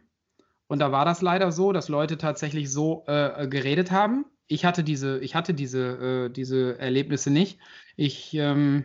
[0.66, 4.24] Und da war das leider so, dass Leute tatsächlich so äh, geredet haben.
[4.46, 7.58] Ich hatte diese, ich hatte diese, äh, diese Erlebnisse nicht.
[7.96, 8.84] Ich ähm,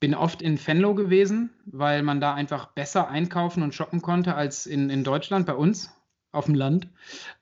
[0.00, 4.66] bin oft in Venlo gewesen, weil man da einfach besser einkaufen und shoppen konnte als
[4.66, 5.90] in, in Deutschland bei uns
[6.32, 6.88] auf dem Land.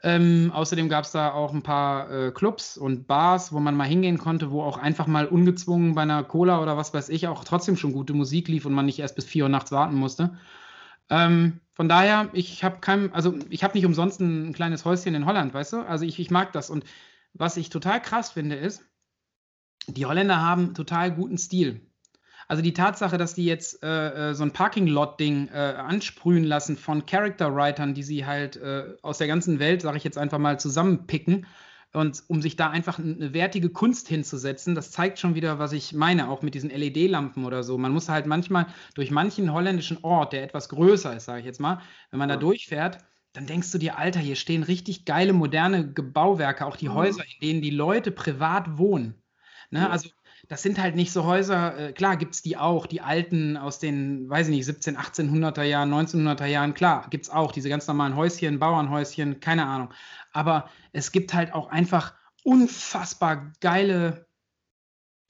[0.03, 3.87] Ähm, außerdem gab es da auch ein paar äh, Clubs und Bars, wo man mal
[3.87, 7.45] hingehen konnte, wo auch einfach mal ungezwungen bei einer Cola oder was weiß ich auch
[7.45, 10.39] trotzdem schon gute Musik lief und man nicht erst bis 4 Uhr nachts warten musste.
[11.11, 15.15] Ähm, von daher, ich habe kein, also ich habe nicht umsonst ein, ein kleines Häuschen
[15.15, 15.77] in Holland, weißt du?
[15.83, 16.71] Also ich, ich mag das.
[16.71, 16.85] Und
[17.35, 18.85] was ich total krass finde, ist,
[19.87, 21.81] die Holländer haben total guten Stil.
[22.49, 27.05] Also die Tatsache, dass die jetzt äh, äh, so ein Parking-Lot-Ding äh, ansprühen lassen von
[27.05, 31.47] Character-Writern, die sie halt äh, aus der ganzen Welt, sage ich jetzt einfach mal, zusammenpicken
[31.93, 35.93] und um sich da einfach eine wertige Kunst hinzusetzen, das zeigt schon wieder, was ich
[35.95, 37.79] meine, auch mit diesen LED-Lampen oder so.
[37.79, 41.61] Man muss halt manchmal durch manchen holländischen Ort, der etwas größer ist, sage ich jetzt
[41.61, 42.99] mal, wenn man da durchfährt,
[43.33, 46.95] dann denkst du dir, Alter, hier stehen richtig geile moderne Bauwerke, auch die Mhm.
[46.95, 49.23] Häuser, in denen die Leute privat wohnen.
[49.71, 49.89] Ne?
[49.91, 50.09] Also
[50.49, 53.79] das sind halt nicht so Häuser, äh, klar gibt es die auch, die alten aus
[53.79, 57.87] den, weiß ich nicht, 17, 1800er Jahren, 1900er Jahren, klar, gibt es auch, diese ganz
[57.87, 59.93] normalen Häuschen, Bauernhäuschen, keine Ahnung.
[60.33, 64.27] Aber es gibt halt auch einfach unfassbar geile,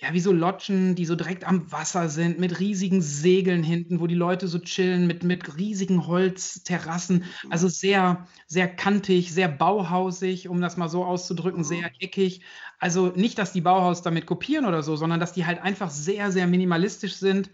[0.00, 4.06] ja, wie so Lodgen, die so direkt am Wasser sind, mit riesigen Segeln hinten, wo
[4.06, 7.24] die Leute so chillen, mit, mit riesigen Holzterrassen.
[7.50, 12.42] Also sehr, sehr kantig, sehr bauhausig, um das mal so auszudrücken, sehr eckig.
[12.78, 16.30] Also nicht, dass die Bauhaus damit kopieren oder so, sondern dass die halt einfach sehr,
[16.30, 17.50] sehr minimalistisch sind.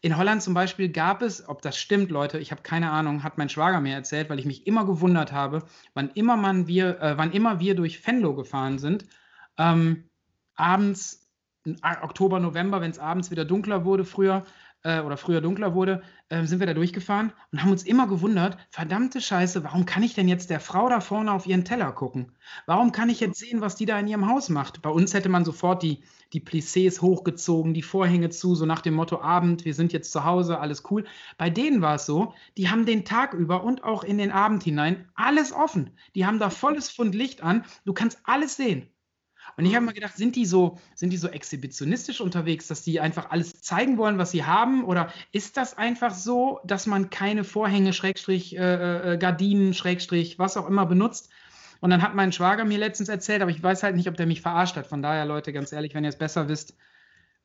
[0.00, 3.38] In Holland zum Beispiel gab es, ob das stimmt, Leute, ich habe keine Ahnung, hat
[3.38, 7.16] mein Schwager mir erzählt, weil ich mich immer gewundert habe, wann immer man wir, äh,
[7.16, 9.06] wann immer wir durch Venlo gefahren sind,
[9.56, 10.10] ähm,
[10.56, 11.23] abends,
[12.02, 14.44] Oktober, November, wenn es abends wieder dunkler wurde, früher
[14.84, 18.56] äh, oder früher dunkler wurde, äh, sind wir da durchgefahren und haben uns immer gewundert,
[18.70, 22.32] verdammte Scheiße, warum kann ich denn jetzt der Frau da vorne auf ihren Teller gucken?
[22.66, 24.82] Warum kann ich jetzt sehen, was die da in ihrem Haus macht?
[24.82, 28.94] Bei uns hätte man sofort die, die Plissés hochgezogen, die Vorhänge zu, so nach dem
[28.94, 31.04] Motto Abend, wir sind jetzt zu Hause, alles cool.
[31.38, 34.62] Bei denen war es so, die haben den Tag über und auch in den Abend
[34.62, 35.90] hinein alles offen.
[36.14, 38.88] Die haben da volles Pfund Licht an, du kannst alles sehen.
[39.56, 43.00] Und ich habe mir gedacht, sind die so, sind die so exhibitionistisch unterwegs, dass die
[43.00, 44.84] einfach alles zeigen wollen, was sie haben?
[44.84, 50.56] Oder ist das einfach so, dass man keine Vorhänge, Schrägstrich, äh, äh, Gardinen, Schrägstrich, was
[50.56, 51.30] auch immer benutzt?
[51.80, 54.26] Und dann hat mein Schwager mir letztens erzählt, aber ich weiß halt nicht, ob der
[54.26, 54.86] mich verarscht hat.
[54.86, 56.76] Von daher, Leute, ganz ehrlich, wenn ihr es besser wisst,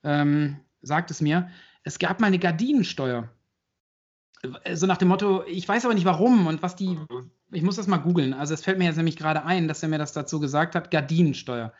[0.02, 1.50] ähm, sagt es mir.
[1.82, 3.28] Es gab mal eine Gardinensteuer.
[4.64, 7.30] Äh, So nach dem Motto, ich weiß aber nicht warum und was die, Mhm.
[7.52, 8.34] Ich muss das mal googeln.
[8.34, 10.90] Also es fällt mir jetzt nämlich gerade ein, dass er mir das dazu gesagt hat,
[10.90, 11.72] Gardinensteuer.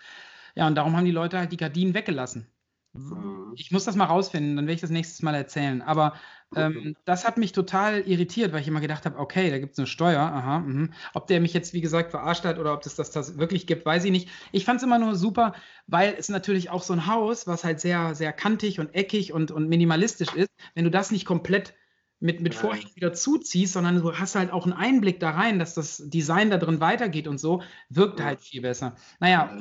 [0.54, 2.46] Ja, und darum haben die Leute halt die Gardinen weggelassen.
[2.92, 3.52] Mhm.
[3.54, 5.80] Ich muss das mal rausfinden, dann werde ich das nächstes Mal erzählen.
[5.80, 6.14] Aber
[6.56, 9.78] ähm, das hat mich total irritiert, weil ich immer gedacht habe, okay, da gibt es
[9.78, 10.92] eine Steuer, aha, mhm.
[11.14, 13.86] Ob der mich jetzt, wie gesagt, verarscht hat oder ob es das, das wirklich gibt,
[13.86, 14.28] weiß ich nicht.
[14.50, 15.54] Ich fand es immer nur super,
[15.86, 19.52] weil es natürlich auch so ein Haus, was halt sehr, sehr kantig und eckig und,
[19.52, 21.74] und minimalistisch ist, wenn du das nicht komplett
[22.20, 22.60] mit, mit Ja.
[22.60, 26.50] Vorhängen wieder zuziehst, sondern du hast halt auch einen Einblick da rein, dass das Design
[26.50, 28.94] da drin weitergeht und so, wirkt halt viel besser.
[29.18, 29.58] Naja,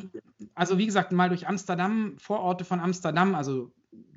[0.56, 3.72] also wie gesagt, mal durch Amsterdam, Vororte von Amsterdam, also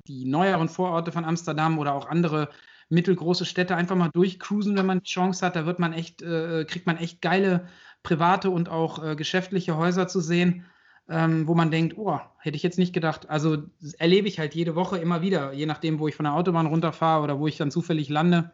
[0.07, 2.49] die neueren Vororte von Amsterdam oder auch andere
[2.89, 5.55] mittelgroße Städte einfach mal durchcruisen, wenn man die Chance hat.
[5.55, 7.67] Da wird man echt, äh, kriegt man echt geile
[8.03, 10.65] private und auch äh, geschäftliche Häuser zu sehen,
[11.09, 13.29] ähm, wo man denkt, oh, hätte ich jetzt nicht gedacht.
[13.29, 13.63] Also
[13.97, 17.23] erlebe ich halt jede Woche immer wieder, je nachdem, wo ich von der Autobahn runterfahre
[17.23, 18.51] oder wo ich dann zufällig lande.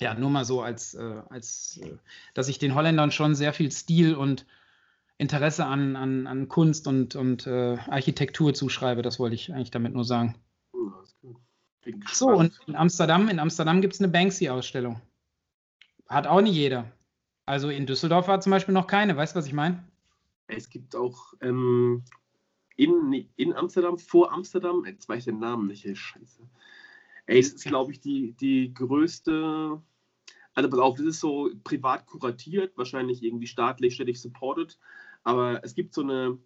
[0.00, 1.96] Ja, nur mal so, als, äh, als äh,
[2.32, 4.46] dass ich den Holländern schon sehr viel Stil und
[5.18, 9.02] Interesse an, an, an Kunst und, und äh, Architektur zuschreibe.
[9.02, 10.34] Das wollte ich eigentlich damit nur sagen.
[12.06, 15.00] Ach So, und in Amsterdam, in Amsterdam gibt es eine Banksy-Ausstellung.
[16.08, 16.90] Hat auch nicht jeder.
[17.46, 19.16] Also in Düsseldorf war zum Beispiel noch keine.
[19.16, 19.84] Weißt du, was ich meine?
[20.56, 22.04] Es gibt auch ähm,
[22.76, 26.48] in, in Amsterdam, vor Amsterdam, jetzt weiß ich den Namen nicht, ey, scheiße.
[27.26, 29.80] Ey, das ist, glaube ich, die, die größte,
[30.54, 34.78] also pass auf, das ist so privat kuratiert, wahrscheinlich irgendwie staatlich, städtisch supported,
[35.22, 36.38] aber es gibt so, eine,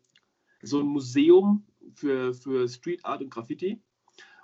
[0.62, 3.82] so ein Museum für, für Street Art und Graffiti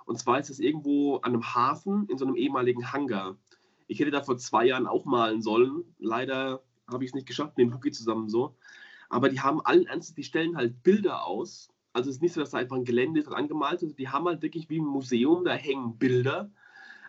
[0.05, 3.37] und zwar ist es irgendwo an einem Hafen in so einem ehemaligen Hangar.
[3.87, 7.57] Ich hätte da vor zwei Jahren auch malen sollen, leider habe ich es nicht geschafft,
[7.57, 8.55] mit dem Luki zusammen so.
[9.15, 11.69] Aber die haben allen Ernstes, die stellen halt Bilder aus.
[11.93, 13.97] Also es ist nicht so, dass da einfach ein Gelände dran gemalt ist.
[13.97, 16.51] Die haben halt wirklich wie ein Museum, da hängen Bilder.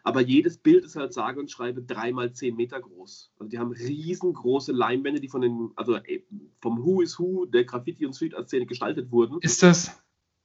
[0.04, 3.32] Aber jedes Bild ist halt sage und schreibe dreimal zehn Meter groß.
[3.40, 6.24] Also die haben riesengroße Leinwände, die von den, also ey,
[6.60, 9.38] vom Who is Who der Graffiti- und Street-Art-Szene gestaltet wurden.
[9.40, 10.00] Ist das,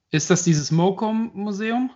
[0.10, 1.92] ist das dieses Moco-Museum?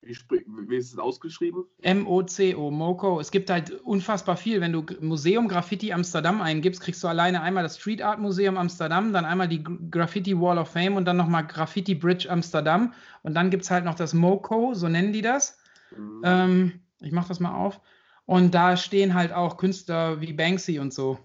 [0.00, 1.64] Wie, wie ist es ausgeschrieben?
[1.82, 3.18] M-O-C-O, Moco.
[3.20, 4.60] Es gibt halt unfassbar viel.
[4.60, 9.12] Wenn du Museum Graffiti Amsterdam eingibst, kriegst du alleine einmal das Street Art Museum Amsterdam,
[9.12, 12.92] dann einmal die Graffiti Wall of Fame und dann nochmal Graffiti Bridge Amsterdam.
[13.22, 15.58] Und dann gibt es halt noch das Moco, so nennen die das.
[15.96, 16.22] Mhm.
[16.24, 17.80] Ähm, ich mach das mal auf.
[18.24, 21.18] Und da stehen halt auch Künstler wie Banksy und so.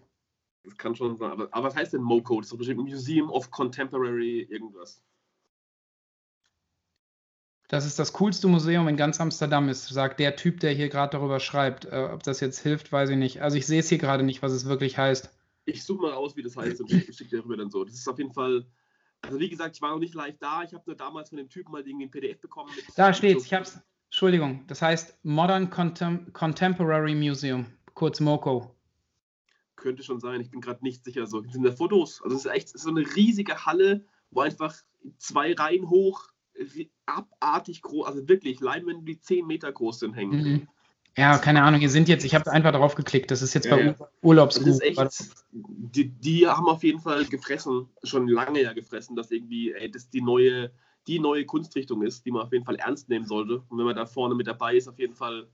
[0.63, 1.31] Das kann schon sein.
[1.31, 2.38] Aber, aber was heißt denn MoCo?
[2.38, 5.03] Das ist doch bestimmt Museum of Contemporary irgendwas.
[7.73, 11.17] Das ist das coolste Museum in ganz Amsterdam ist, sagt der Typ, der hier gerade
[11.17, 11.86] darüber schreibt.
[11.86, 13.41] Äh, ob das jetzt hilft, weiß ich nicht.
[13.41, 15.36] Also ich sehe es hier gerade nicht, was es wirklich heißt.
[15.65, 17.83] Ich suche mal aus, wie das heißt und schicke schick dir darüber dann so.
[17.83, 18.67] Das ist auf jeden Fall.
[19.21, 20.62] Also wie gesagt, ich war noch nicht live da.
[20.62, 22.69] Ich habe nur damals von dem Typen mal irgendwie ein PDF bekommen.
[22.95, 23.79] Da steht's, ich hab's.
[24.05, 28.75] Entschuldigung, das heißt Modern Contem Contemporary Museum, kurz MoCo.
[29.77, 30.41] Könnte schon sein.
[30.41, 31.25] Ich bin gerade nicht sicher.
[31.25, 32.21] So sind da Fotos.
[32.21, 34.75] Also es ist echt so eine riesige Halle, wo einfach
[35.17, 36.32] zwei Reihen hoch
[37.05, 40.43] abartig groß, also wirklich Leinwände, die 10 Meter groß sind, hängen.
[40.43, 40.67] Mhm.
[41.15, 43.75] Ja, keine Ahnung, hier sind jetzt, ich habe einfach drauf geklickt, das ist jetzt Ja,
[43.75, 43.95] bei ja.
[44.81, 49.91] Echt, die, die haben auf jeden Fall gefressen, schon lange ja gefressen, dass irgendwie ey,
[49.91, 50.71] das die neue,
[51.05, 53.61] die neue Kunstrichtung ist, die man auf jeden Fall ernst nehmen sollte.
[53.69, 55.47] Und wenn man da vorne mit dabei ist, auf jeden Fall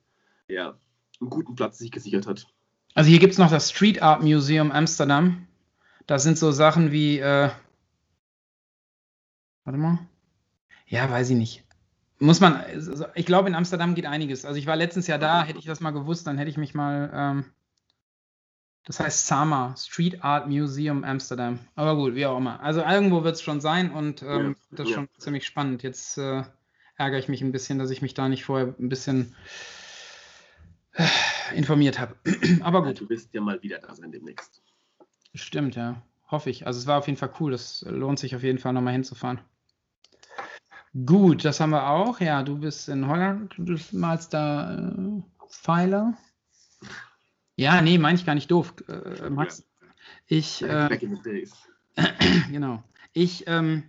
[0.48, 0.78] ja,
[1.20, 2.48] einen guten Platz sich gesichert hat.
[2.94, 5.46] Also hier gibt es noch das Street Art Museum Amsterdam.
[6.08, 7.50] Da sind so Sachen wie, äh,
[9.66, 10.00] warte mal.
[10.90, 11.64] Ja, weiß ich nicht.
[12.18, 14.44] Muss man, also ich glaube, in Amsterdam geht einiges.
[14.44, 16.74] Also ich war letztens Jahr da, hätte ich das mal gewusst, dann hätte ich mich
[16.74, 17.46] mal, ähm,
[18.86, 21.60] das heißt SAMA, Street Art Museum Amsterdam.
[21.76, 22.60] Aber gut, wie auch immer.
[22.62, 24.96] Also irgendwo wird es schon sein und ähm, Ja, das ist ja.
[24.96, 25.84] schon ziemlich spannend.
[25.84, 26.44] Jetzt äh,
[26.98, 29.36] ärgere ich mich ein bisschen, dass ich mich da nicht vorher ein bisschen
[30.94, 31.08] äh,
[31.56, 32.16] informiert habe.
[32.62, 33.00] Aber gut.
[33.00, 34.62] Du wirst ja mal wieder da sein demnächst.
[35.36, 36.02] Stimmt, ja.
[36.30, 36.68] Hoffe ich.
[36.68, 37.52] Also es war auf jeden Fall cool.
[37.52, 39.40] Das lohnt sich auf jeden Fall nochmal hinzufahren.
[41.06, 42.20] Gut, das haben wir auch.
[42.20, 43.54] Ja, du bist in Holland.
[43.58, 46.18] Du malst da äh, Pfeiler.
[47.56, 48.74] Ja, nee, meine ich gar nicht doof.
[48.88, 49.68] Äh, Max,
[50.28, 50.98] ich, äh,
[52.52, 52.84] genau.
[53.14, 53.84] Ich ähm,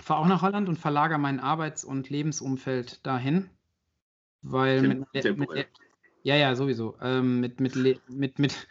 [0.00, 3.50] fahre auch nach Holland und verlagere mein Arbeits- und Lebensumfeld dahin.
[4.42, 5.66] Weil mit, mit, temporär.
[6.22, 6.96] ja, ja, sowieso.
[7.02, 7.76] Ähm, mit, mit,
[8.08, 8.68] mit, mit,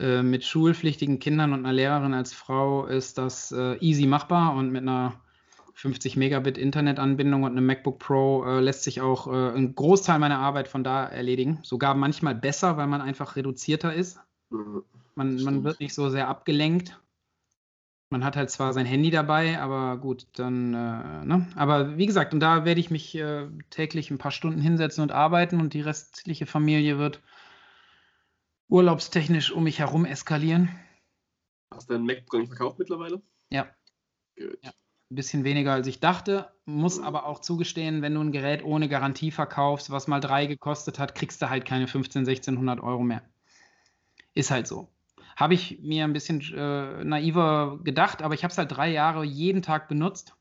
[0.00, 4.70] äh, mit schulpflichtigen Kindern und einer Lehrerin als Frau ist das äh, easy machbar und
[4.70, 5.20] mit einer
[5.80, 10.38] 50 Megabit Internetanbindung und einem MacBook Pro äh, lässt sich auch äh, ein Großteil meiner
[10.38, 11.60] Arbeit von da erledigen.
[11.62, 14.20] Sogar manchmal besser, weil man einfach reduzierter ist.
[14.50, 14.84] Mhm.
[15.14, 17.00] Man, man wird nicht so sehr abgelenkt.
[18.10, 21.46] Man hat halt zwar sein Handy dabei, aber gut, dann, äh, ne?
[21.54, 25.12] Aber wie gesagt, und da werde ich mich äh, täglich ein paar Stunden hinsetzen und
[25.12, 27.22] arbeiten und die restliche Familie wird
[28.68, 30.68] urlaubstechnisch um mich herum eskalieren.
[31.72, 33.22] Hast du dein MacBook nicht verkauft mittlerweile?
[33.48, 33.64] Ja.
[34.36, 34.58] Gut.
[34.62, 34.72] Ja.
[35.10, 38.88] Ein bisschen weniger als ich dachte, muss aber auch zugestehen, wenn du ein Gerät ohne
[38.88, 43.22] Garantie verkaufst, was mal drei gekostet hat, kriegst du halt keine 15, 1600 Euro mehr.
[44.34, 44.88] Ist halt so.
[45.34, 49.24] Habe ich mir ein bisschen äh, naiver gedacht, aber ich habe es halt drei Jahre
[49.24, 50.36] jeden Tag benutzt.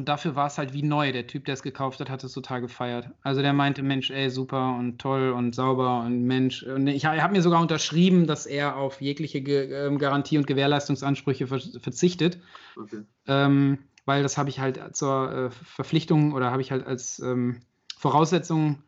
[0.00, 1.12] Und dafür war es halt wie neu.
[1.12, 3.10] Der Typ, der es gekauft hat, hat es total gefeiert.
[3.20, 6.62] Also der meinte, Mensch, ey, super und toll und sauber und Mensch.
[6.62, 11.48] Und ich habe mir sogar unterschrieben, dass er auf jegliche Ge ähm, Garantie- und Gewährleistungsansprüche
[11.48, 12.38] ver verzichtet.
[12.80, 13.02] Okay.
[13.26, 17.60] Ähm, weil das habe ich halt zur äh, Verpflichtung oder habe ich halt als ähm,
[17.98, 18.82] Voraussetzung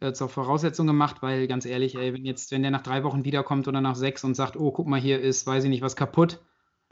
[0.00, 3.26] äh, zur Voraussetzung gemacht, weil ganz ehrlich, ey, wenn jetzt, wenn der nach drei Wochen
[3.26, 5.94] wiederkommt oder nach sechs und sagt, oh, guck mal, hier ist, weiß ich nicht, was
[5.94, 6.40] kaputt.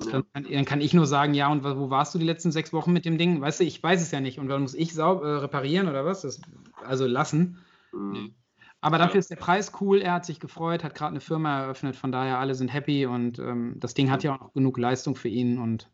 [0.06, 2.72] Dann, kann, dann kann ich nur sagen, ja, und wo warst du die letzten sechs
[2.72, 3.40] Wochen mit dem Ding?
[3.40, 4.38] Weißt du, ich weiß es ja nicht.
[4.38, 6.22] Und dann muss ich saub, äh, reparieren oder was?
[6.22, 6.40] Das,
[6.84, 7.58] also lassen.
[7.92, 8.34] Mhm.
[8.80, 9.04] Aber Ja.
[9.04, 10.00] dafür ist der Preis cool.
[10.00, 11.94] Er hat sich gefreut, hat gerade eine Firma eröffnet.
[11.94, 15.14] Von daher, alle sind happy und ähm, das Ding hat ja auch noch genug Leistung
[15.14, 15.58] für ihn.
[15.58, 15.88] Und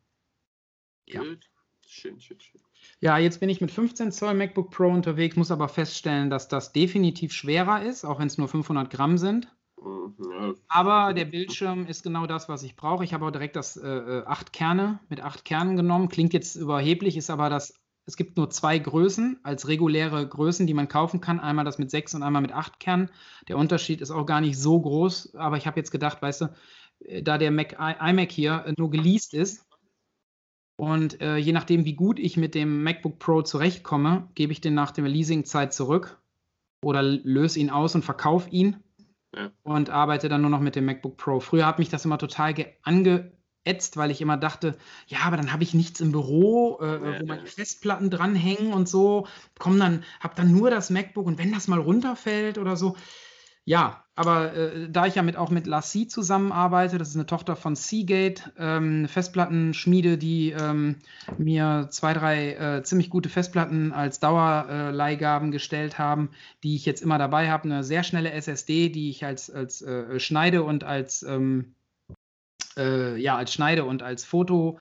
[1.06, 1.22] Ja.
[1.86, 2.60] Schön, schön, schön.
[3.00, 6.72] Ja, jetzt bin ich mit 15 Zoll MacBook Pro unterwegs, muss aber feststellen, dass das
[6.72, 9.54] definitiv schwerer ist, auch wenn es nur 500 Gramm sind.
[10.68, 13.04] Aber der Bildschirm ist genau das, was ich brauche.
[13.04, 16.08] Ich habe auch direkt das äh, äh, 8 Kerne mit 8 Kernen genommen.
[16.08, 17.74] Klingt jetzt überheblich, ist aber das.
[18.06, 21.40] Es gibt nur zwei Größen als reguläre Größen, die man kaufen kann.
[21.40, 23.10] Einmal das mit 6 und einmal mit 8 Kernen.
[23.48, 26.54] Der Unterschied ist auch gar nicht so groß, aber ich habe jetzt gedacht, weißt du,
[27.00, 29.68] äh, da der Mac, iMac hier äh, nur geleast ist,
[30.80, 34.74] und äh, je nachdem, wie gut ich mit dem MacBook Pro zurechtkomme, gebe ich den
[34.74, 36.22] nach der Leasingzeit zurück
[36.84, 38.76] oder löse ihn aus und verkaufe ihn
[39.36, 39.50] Ja.
[39.62, 41.40] und arbeite dann nur noch mit dem MacBook Pro.
[41.40, 45.52] Früher hat mich das immer total ge- angeätzt, weil ich immer dachte, ja, aber dann
[45.52, 47.46] habe ich nichts im Büro, äh, Ja, wo meine.
[47.46, 49.26] Festplatten dranhängen und so.
[49.58, 52.96] Komm dann, hab dann nur das MacBook und wenn das mal runterfällt oder so.
[53.68, 57.54] Ja, aber äh, da ich ja mit, auch mit Lassie zusammenarbeite, das ist eine Tochter
[57.54, 60.96] von Seagate, ähm, eine Festplattenschmiede, die ähm,
[61.36, 66.30] mir zwei, drei äh, ziemlich gute Festplatten als Dauerleihgaben gestellt haben,
[66.62, 67.64] die ich jetzt immer dabei habe.
[67.64, 71.74] Eine sehr schnelle SSD, die ich als, als äh, Schneide und als, ähm,
[72.78, 74.80] äh, ja, als Schneide und als Foto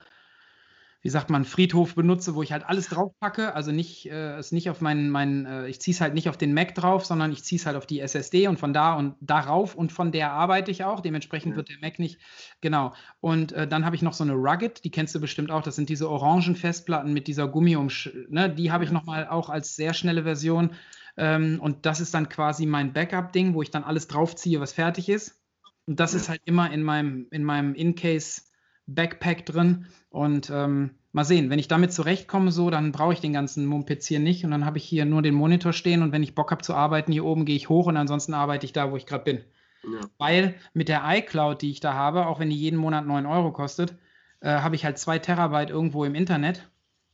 [1.00, 3.54] wie sagt man, Friedhof benutze, wo ich halt alles drauf packe.
[3.54, 6.36] Also nicht, äh, es nicht auf meinen, meinen äh, ich ziehe es halt nicht auf
[6.36, 9.14] den Mac drauf, sondern ich ziehe es halt auf die SSD und von da und
[9.20, 11.00] darauf und von der arbeite ich auch.
[11.00, 11.56] Dementsprechend Ja.
[11.56, 12.18] wird der Mac nicht,
[12.60, 12.94] genau.
[13.20, 15.62] Und äh, dann habe ich noch so eine Rugged, die kennst du bestimmt auch.
[15.62, 18.50] Das sind diese orangen Festplatten mit dieser Gummiumsch, ne?
[18.52, 20.74] Die habe ich nochmal auch als sehr schnelle Version.
[21.16, 25.08] Ähm, und das ist dann quasi mein Backup-Ding, wo ich dann alles draufziehe, was fertig
[25.08, 25.40] ist.
[25.86, 28.42] Und das ist halt immer in meinem, in meinem In-Case
[28.88, 29.86] Backpack drin.
[30.10, 34.06] Und ähm, mal sehen, wenn ich damit zurechtkomme, so, dann brauche ich den ganzen Mumpitz
[34.06, 34.44] hier nicht.
[34.44, 36.02] Und dann habe ich hier nur den Monitor stehen.
[36.02, 38.66] Und wenn ich Bock habe zu arbeiten, hier oben gehe ich hoch und ansonsten arbeite
[38.66, 39.44] ich da, wo ich gerade bin.
[39.84, 40.00] Ja.
[40.18, 43.52] Weil mit der iCloud, die ich da habe, auch wenn die jeden Monat 9 Euro
[43.52, 43.94] kostet,
[44.40, 46.68] äh, habe ich halt 2 Terabyte irgendwo im Internet.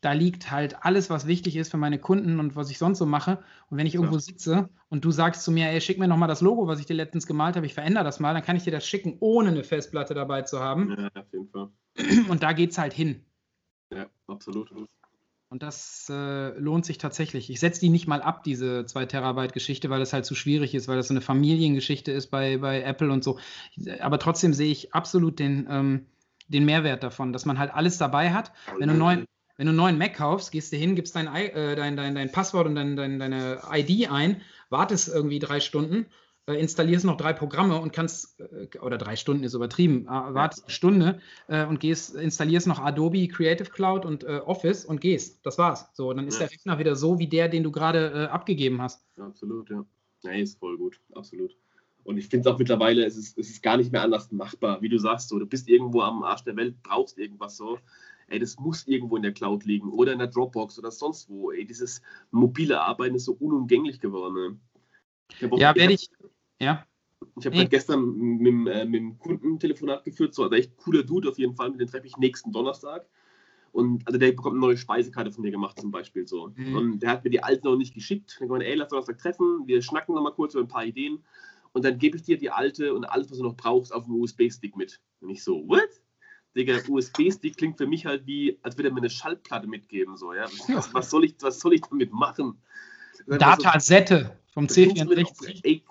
[0.05, 3.07] Da liegt halt alles, was wichtig ist für meine Kunden und was ich sonst so
[3.07, 3.43] mache.
[3.71, 6.43] Und wenn ich irgendwo sitze und du sagst zu mir, ey, schick mir nochmal das
[6.43, 8.71] Logo, was ich dir letztens gemalt habe, ich verändere das mal, dann kann ich dir
[8.71, 10.95] das schicken, ohne eine Festplatte dabei zu haben.
[10.99, 11.69] Ja, auf jeden Fall.
[12.29, 13.25] Und da geht es halt hin.
[13.91, 14.71] Ja, absolut.
[15.49, 17.49] Und das äh, lohnt sich tatsächlich.
[17.49, 20.75] Ich setze die nicht mal ab, diese 2 Terabyte Geschichte, weil das halt zu schwierig
[20.75, 23.39] ist, weil das so eine Familiengeschichte ist bei, bei Apple und so.
[24.01, 26.07] Aber trotzdem sehe ich absolut den, ähm,
[26.49, 28.53] den Mehrwert davon, dass man halt alles dabei hat.
[28.79, 31.27] Wenn du, einen neuen, wenn du einen neuen Mac kaufst, gehst du hin, gibst dein,
[31.27, 34.41] äh, dein, dein, dein Passwort und dein, dein, deine ID ein,
[34.71, 36.07] wartest irgendwie drei Stunden,
[36.47, 40.65] äh, installierst noch drei Programme und kannst, äh, oder drei Stunden ist übertrieben, äh, wartest
[40.65, 45.45] eine Stunde äh, und gehst, installierst noch Adobe Creative Cloud und äh, Office und gehst.
[45.47, 45.89] Das war's.
[45.95, 46.47] So, dann ist Ja.
[46.47, 49.07] der Rechner wieder so wie der, den du gerade abgegeben hast.
[49.17, 49.85] Absolut, ja.
[50.25, 51.57] Nee, ist voll gut, absolut.
[52.03, 54.83] Und ich finde es auch mittlerweile, es ist, es ist gar nicht mehr anders machbar.
[54.83, 57.79] Wie du sagst, so, du bist irgendwo am Arsch der Welt, brauchst irgendwas so.
[58.29, 61.51] Ey, das muss irgendwo in der Cloud liegen oder in der Dropbox oder sonst wo.
[61.51, 64.61] Ey, dieses mobile Arbeiten ist so unumgänglich geworden.
[65.41, 65.49] Ne?
[65.59, 66.09] Ja, werde ich.
[66.61, 66.87] Ja,
[67.39, 67.63] Ich habe Nee.
[67.63, 71.29] halt gestern mit, dem, äh, mit dem Kunden Telefonat geführt, so also echt cooler Dude
[71.29, 73.09] auf jeden Fall, mit dem treffe ich nächsten Donnerstag.
[73.73, 76.53] Und also der bekommt eine neue Speisekarte von mir gemacht zum Beispiel so.
[76.55, 76.77] Mhm.
[76.77, 78.37] Und der hat mir die alte noch nicht geschickt.
[78.39, 81.25] Dann kann man, ey, lass Donnerstag treffen, wir schnacken nochmal kurz über ein paar Ideen.
[81.73, 84.15] Und dann gebe ich dir die alte und alles, was du noch brauchst, auf dem
[84.15, 85.01] USB-Stick mit.
[85.21, 85.89] Und ich so, what?
[86.57, 90.17] Digga, USB-Stick klingt für mich halt wie, als würde er mir eine Schallplatte mitgeben.
[90.17, 90.47] So, ja?
[90.69, 92.57] was, was, soll ich, was soll ich damit machen?
[93.27, 95.59] So- Datasette vom das findest du mir C64.
[95.59, 95.85] auch- Ey,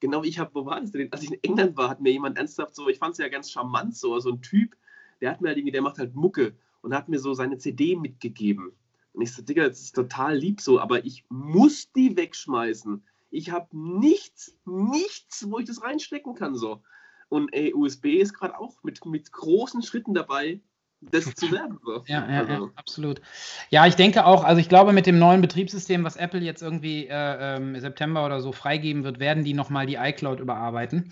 [0.00, 1.10] genau, ich habe, wo war das denn?
[1.12, 3.50] Als ich in England war, hat mir jemand ernsthaft so, ich fand es ja ganz
[3.50, 4.76] charmant, so, so ein Typ,
[5.20, 7.96] der hat mir halt irgendwie, der macht halt Mucke und hat mir so seine CD
[7.96, 8.72] mitgegeben.
[9.14, 13.02] Und ich so, Digga, das ist total lieb so, aber ich muss die wegschmeißen.
[13.30, 16.82] Ich habe nichts, nichts, wo ich das reinstecken kann, so.
[17.32, 20.60] Und ey, USB ist gerade auch mit, mit großen Schritten dabei,
[21.00, 21.78] das zu werden.
[21.82, 22.04] So.
[22.06, 23.22] Ja, ja, ja, Also, absolut.
[23.70, 27.06] Ja, ich denke auch, also ich glaube, mit dem neuen Betriebssystem, was Apple jetzt irgendwie
[27.06, 31.10] äh, ähm, September oder so freigeben wird, werden die nochmal die iCloud überarbeiten.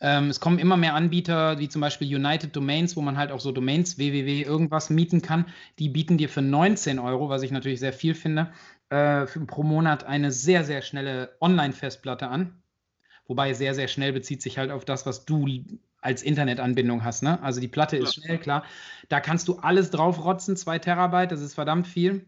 [0.00, 3.40] Ähm, es kommen immer mehr Anbieter, wie zum Beispiel United Domains, wo man halt auch
[3.40, 5.46] so Domains www irgendwas mieten kann.
[5.78, 8.52] Die bieten dir für 19 Euro, was ich natürlich sehr viel finde,
[8.88, 12.59] äh, pro Monat eine sehr, sehr schnelle Online-Festplatte an.
[13.30, 15.46] Wobei sehr, sehr schnell bezieht sich halt auf das, was du
[16.00, 17.22] als Internetanbindung hast.
[17.22, 17.40] Ne?
[17.44, 18.22] Also die Platte ist Ja.
[18.24, 18.64] schnell, klar.
[19.08, 22.26] Da kannst du alles draufrotzen, 2 Terabyte, das ist verdammt viel.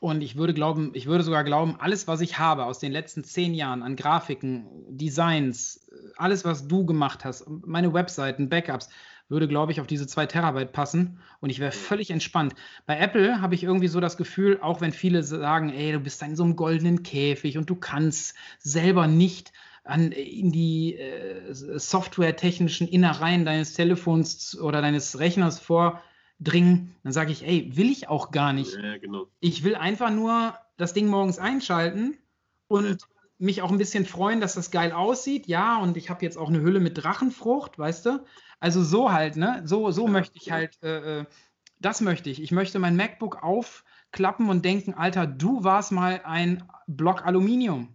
[0.00, 3.22] Und ich würde glauben, ich würde sogar glauben, alles, was ich habe aus den letzten
[3.22, 8.88] zehn Jahren an Grafiken, Designs, alles, was du gemacht hast, meine Webseiten, Backups,
[9.28, 12.56] würde, glaube ich, auf diese 2 Terabyte passen und ich wäre völlig entspannt.
[12.84, 16.20] Bei Apple habe ich irgendwie so das Gefühl, auch wenn viele sagen, ey, du bist
[16.20, 19.52] da in so einem goldenen Käfig und du kannst selber nicht
[19.84, 27.46] an, in die äh, softwaretechnischen Innereien deines Telefons oder deines Rechners vordringen, dann sage ich,
[27.46, 28.74] ey, will ich auch gar nicht.
[28.74, 29.26] ja, genau.
[29.40, 32.16] Ich will einfach nur das Ding morgens einschalten
[32.68, 33.06] und
[33.38, 35.46] mich auch ein bisschen freuen, dass das geil aussieht.
[35.46, 38.24] Ja, und ich habe jetzt auch eine Hülle mit Drachenfrucht, weißt du?
[38.60, 39.62] Also so halt, ne?
[39.64, 40.54] So, so Ja, möchte ich ja.
[40.54, 41.24] halt, äh, äh,
[41.78, 42.42] das möchte ich.
[42.42, 47.94] Ich möchte mein MacBook aufklappen und denken, Alter, du warst mal ein Block Aluminium.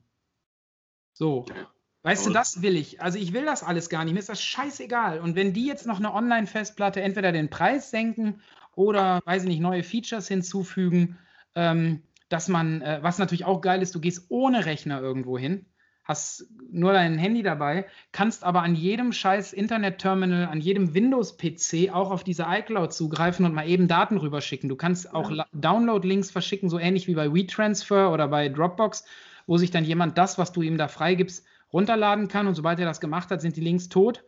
[1.13, 1.45] So.
[1.49, 1.67] Ja.
[2.05, 3.01] Weißt du, das will ich.
[3.01, 4.13] Also ich will das alles gar nicht.
[4.13, 5.19] Mir ist das scheißegal.
[5.19, 8.41] Und wenn die jetzt noch eine Online-Festplatte entweder den Preis senken
[8.75, 11.17] oder, weiß ich nicht, neue Features hinzufügen,
[11.55, 15.65] ähm, dass man, äh, was natürlich auch geil ist, du gehst ohne Rechner irgendwo hin,
[16.03, 22.11] hast nur dein Handy dabei, kannst aber an jedem scheiß Internet-Terminal, an jedem Windows-PC auch
[22.11, 24.69] auf diese iCloud zugreifen und mal eben Daten rüberschicken.
[24.69, 25.47] Du kannst auch Ja.
[25.53, 29.05] Download-Links verschicken, so ähnlich wie bei WeTransfer oder bei Dropbox,
[29.47, 31.43] wo sich dann jemand das, was du ihm da freigibst,
[31.75, 34.23] runterladen kann und sobald er das gemacht hat, sind die Links tot.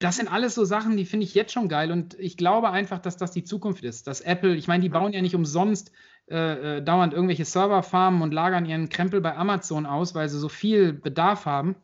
[0.00, 2.98] Das sind alles so Sachen, die finde ich jetzt schon geil und ich glaube einfach,
[2.98, 4.08] dass das die Zukunft ist.
[4.08, 5.92] Dass Apple, ich meine, die bauen ja nicht umsonst
[6.28, 10.48] äh, äh, dauernd irgendwelche Serverfarmen und lagern ihren Krempel bei Amazon aus, weil sie so
[10.48, 11.76] viel Bedarf haben.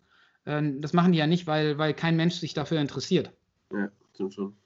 [0.47, 3.31] Äh, das machen die ja nicht, weil, weil kein Mensch sich dafür interessiert.
[3.73, 4.57] Ja, stimmt schon.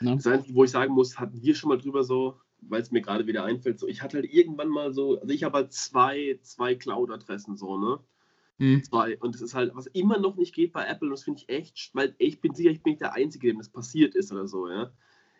[0.00, 0.16] Ne?
[0.16, 3.00] Das Einzige, wo ich sagen muss, hatten wir schon mal drüber so, weil es mir
[3.00, 6.40] gerade wieder einfällt, so, ich hatte halt irgendwann mal so, also ich habe halt zwei,
[6.42, 8.00] zwei Cloud-Adressen so, ne?
[8.58, 8.82] Hm.
[8.84, 9.18] Zwei.
[9.18, 11.48] Und das ist halt, was immer noch nicht geht bei Apple, und das finde ich
[11.48, 14.46] echt, weil ich bin sicher, ich bin nicht der Einzige, dem das passiert ist oder
[14.46, 14.92] so, ja.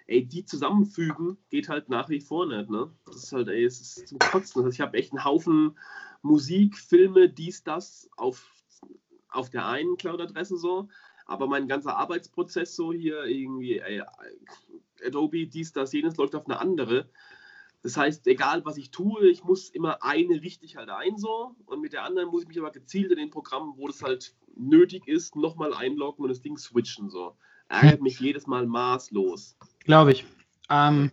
[0.06, 2.92] Ey, die zusammenfügen geht halt nach wie vor nicht, ne?
[3.06, 4.62] Das ist halt, ey, es ist zum Kotzen.
[4.62, 5.78] Also ich habe echt einen Haufen
[6.20, 8.52] Musik, Filme, dies, das auf,
[9.28, 10.88] auf der einen Cloud-Adresse so,
[11.26, 14.02] aber mein ganzer Arbeitsprozess so hier irgendwie, ey,
[15.06, 17.08] Adobe, dies, das, jenes läuft auf eine andere.
[17.84, 21.82] Das heißt, egal was ich tue, ich muss immer eine richtig halt ein so und
[21.82, 25.06] mit der anderen muss ich mich aber gezielt in den Programmen, wo das halt nötig
[25.06, 27.36] ist, nochmal einloggen und das Ding switchen so.
[27.68, 29.56] Ärgert mich jedes Mal maßlos.
[29.84, 30.24] Glaube ich.
[30.70, 31.10] Ähm,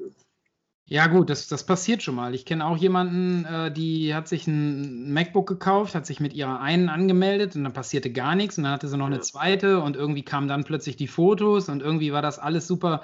[0.86, 2.36] Ja, gut, das, das passiert schon mal.
[2.36, 6.60] Ich kenne auch jemanden, äh, die hat sich ein MacBook gekauft, hat sich mit ihrer
[6.60, 9.22] einen angemeldet und dann passierte gar nichts und dann hatte sie noch eine Ja.
[9.22, 13.04] zweite und irgendwie kamen dann plötzlich die Fotos und irgendwie war das alles super.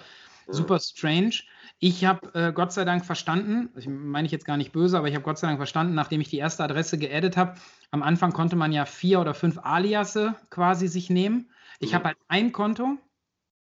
[0.49, 1.43] Super strange.
[1.79, 5.07] Ich habe äh, Gott sei Dank verstanden, ich meine ich jetzt gar nicht böse, aber
[5.07, 7.55] ich habe Gott sei Dank verstanden, nachdem ich die erste Adresse geaddet habe,
[7.91, 11.51] am Anfang konnte man ja vier oder fünf Aliasse quasi sich nehmen.
[11.79, 11.97] Ich Ja.
[11.97, 12.97] habe halt ein Konto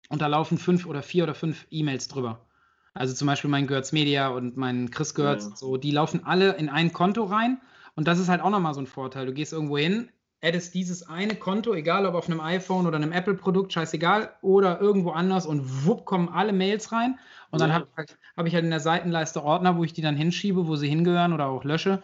[0.09, 2.47] und da laufen fünf oder vier oder fünf E-Mails drüber.
[2.95, 6.53] Also zum Beispiel mein Götz Media und mein Chris Götz, und so, die laufen alle
[6.53, 7.61] in ein Konto rein.
[7.95, 9.27] Und das ist halt auch nochmal so ein Vorteil.
[9.27, 10.11] Du gehst irgendwo hin,
[10.47, 15.11] addest dieses eine Konto, egal ob auf einem iPhone oder einem Apple-Produkt, scheißegal, oder irgendwo
[15.11, 17.19] anders und wupp kommen alle Mails rein.
[17.51, 17.75] Und dann Ja.
[17.77, 20.67] habe ich, halt, hab ich halt in der Seitenleiste Ordner, wo ich die dann hinschiebe,
[20.67, 22.03] wo sie hingehören oder auch lösche.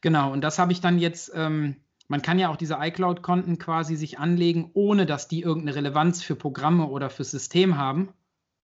[0.00, 1.76] Genau, und das habe ich dann jetzt, ähm,
[2.08, 6.36] man kann ja auch diese iCloud-Konten quasi sich anlegen, ohne dass die irgendeine Relevanz für
[6.36, 8.12] Programme oder fürs System haben.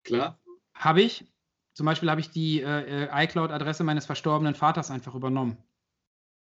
[0.05, 0.39] Klar.
[0.75, 1.27] Habe ich.
[1.75, 5.59] Zum Beispiel habe ich die äh, äh, iCloud-Adresse meines verstorbenen Vaters einfach übernommen.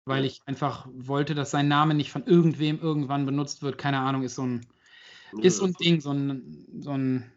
[0.04, 3.78] Weil ich einfach wollte, dass sein Name nicht von irgendwem irgendwann benutzt wird.
[3.78, 4.66] Keine Ahnung, ist so ein,
[5.40, 7.30] ist so ein Ding, so ein, so ein,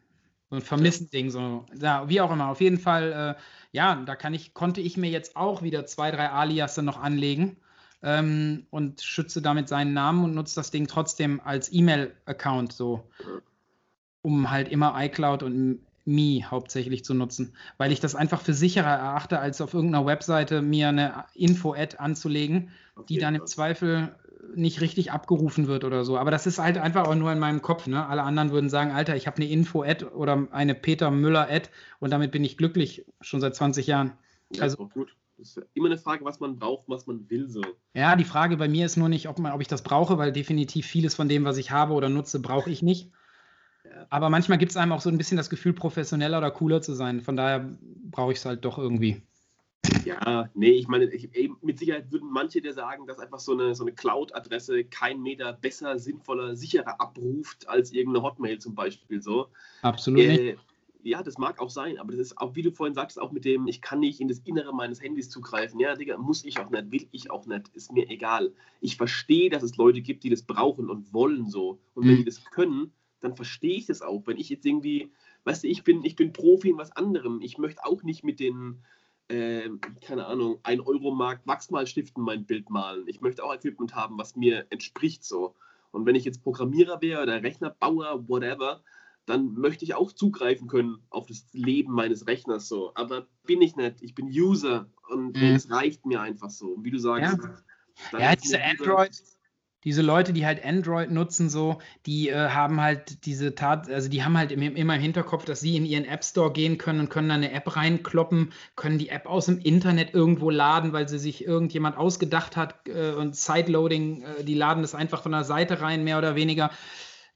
[0.50, 1.30] so ein Vermissen-Ding.
[1.30, 1.66] So.
[1.80, 2.48] Ja, wie auch immer.
[2.48, 3.42] Auf jeden Fall, äh,
[3.72, 7.58] ja, da kann ich, konnte ich mir jetzt auch wieder zwei, drei Aliasse noch anlegen
[8.02, 13.08] ähm, und schütze damit seinen Namen und nutze das Ding trotzdem als E-Mail-Account so
[14.26, 18.88] um halt immer iCloud und Me hauptsächlich zu nutzen, weil ich das einfach für sicherer
[18.96, 23.46] erachte, als auf irgendeiner Webseite mir eine Info-Ad anzulegen, Auf die dann im.
[23.46, 24.16] Zweifel
[24.54, 26.18] nicht richtig abgerufen wird oder so.
[26.18, 27.88] Aber das ist halt einfach auch nur in meinem Kopf.
[27.88, 28.06] Ne?
[28.06, 32.32] Alle anderen würden sagen, Alter, ich habe eine Info-Ad oder eine Peter Müller-Ad und damit
[32.32, 34.14] bin ich glücklich schon seit 20 Jahren.
[34.54, 35.16] Ja, also- gut.
[35.38, 37.50] Das ist immer eine Frage, was man braucht, was man will.
[37.50, 37.62] So.
[37.94, 40.32] Ja, die Frage bei mir ist nur nicht, ob, man, ob ich das brauche, weil
[40.32, 43.12] definitiv vieles von dem, was ich habe oder nutze, brauche ich nicht.
[44.10, 46.94] Aber manchmal gibt es einem auch so ein bisschen das Gefühl, professioneller oder cooler zu
[46.94, 47.22] sein.
[47.22, 47.78] Von daher
[48.12, 49.22] brauche ich es halt doch irgendwie.
[50.04, 51.30] Ja, nee, ich meine, ich,
[51.62, 55.54] mit Sicherheit würden manche dir sagen, dass einfach so eine, so eine Cloud-Adresse kein Meter
[55.54, 59.22] besser, sinnvoller, sicherer abruft als irgendeine Hotmail zum Beispiel.
[59.22, 59.48] So.
[59.82, 60.40] Absolut nicht.
[60.40, 60.56] Äh,
[61.04, 63.46] ja, das mag auch sein, aber das ist auch, wie du vorhin sagst, auch mit
[63.46, 65.80] dem, ich kann nicht in das Innere meines Handys zugreifen.
[65.80, 68.52] Ja, Digga, muss ich auch nicht, will ich auch nicht, ist mir egal.
[68.82, 71.80] Ich verstehe, dass es Leute gibt, die das brauchen und wollen so.
[71.94, 72.18] Und wenn Mhm.
[72.18, 72.92] die das können,
[73.26, 74.26] dann verstehe ich das auch.
[74.28, 75.12] Wenn ich jetzt irgendwie,
[75.44, 77.42] weißt du, ich bin, ich bin Profi in was anderem.
[77.42, 78.84] Ich möchte auch nicht mit den,
[79.28, 79.70] äh,
[80.02, 83.08] keine Ahnung, 1-Euro-Markt Wachsmalstiften mein Bild malen.
[83.08, 85.56] Ich möchte auch Equipment haben, was mir entspricht so.
[85.92, 88.84] Und wenn ich jetzt Programmierer wäre oder Rechnerbauer, whatever,
[89.26, 92.92] dann möchte ich auch zugreifen können auf das Leben meines Rechners so.
[92.94, 94.04] Aber bin ich nicht.
[94.04, 95.56] Ich bin User und Mhm.
[95.56, 96.74] es reicht mir einfach so.
[96.74, 97.40] Und wie du sagst,
[98.12, 98.20] Ja.
[98.20, 99.24] Ja, diese Android,
[99.86, 101.78] diese Leute, die halt Android nutzen, so,
[102.08, 105.60] die äh, haben halt diese Tat, also die haben halt im, immer im Hinterkopf, dass
[105.60, 109.10] sie in ihren App Store gehen können und können da eine App reinkloppen, können die
[109.10, 114.24] App aus dem Internet irgendwo laden, weil sie sich irgendjemand ausgedacht hat äh, und Sideloading,
[114.24, 116.72] äh, die laden das einfach von der Seite rein, mehr oder weniger.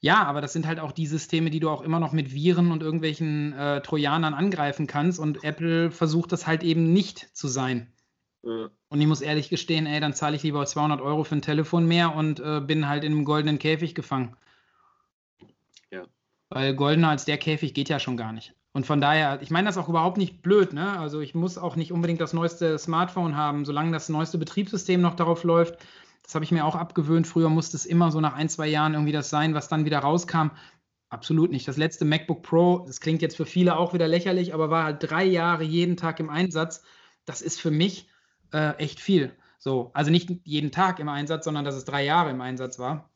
[0.00, 2.72] Ja, aber das sind halt auch die Systeme, die du auch immer noch mit Viren
[2.72, 7.92] und irgendwelchen äh, Trojanern angreifen kannst und Apple versucht das halt eben nicht zu sein.
[8.44, 11.42] Äh, Und ich muss ehrlich gestehen, ey, dann zahle ich lieber 200 Euro für ein
[11.42, 14.36] Telefon mehr und äh, bin halt in einem goldenen Käfig gefangen.
[15.90, 16.04] Ja.
[16.48, 18.54] Weil goldener als der Käfig geht ja schon gar nicht.
[18.72, 20.98] Und von daher, ich meine das auch überhaupt nicht blöd, ne?
[20.98, 25.16] Also ich muss auch nicht unbedingt das neueste Smartphone haben, solange das neueste Betriebssystem noch
[25.16, 25.78] darauf läuft.
[26.22, 27.26] Das habe ich mir auch abgewöhnt.
[27.26, 29.98] Früher musste es immer so nach ein, zwei Jahren irgendwie das sein, was dann wieder
[29.98, 30.50] rauskam.
[31.08, 31.66] Absolut nicht.
[31.66, 34.98] Das letzte MacBook Pro, das klingt jetzt für viele auch wieder lächerlich, aber war halt
[35.00, 36.84] drei Jahre jeden Tag im Einsatz.
[37.24, 38.08] Das ist für mich
[38.52, 39.32] äh, echt viel.
[39.58, 43.10] So, also nicht jeden Tag im Einsatz, sondern dass es drei Jahre im Einsatz war.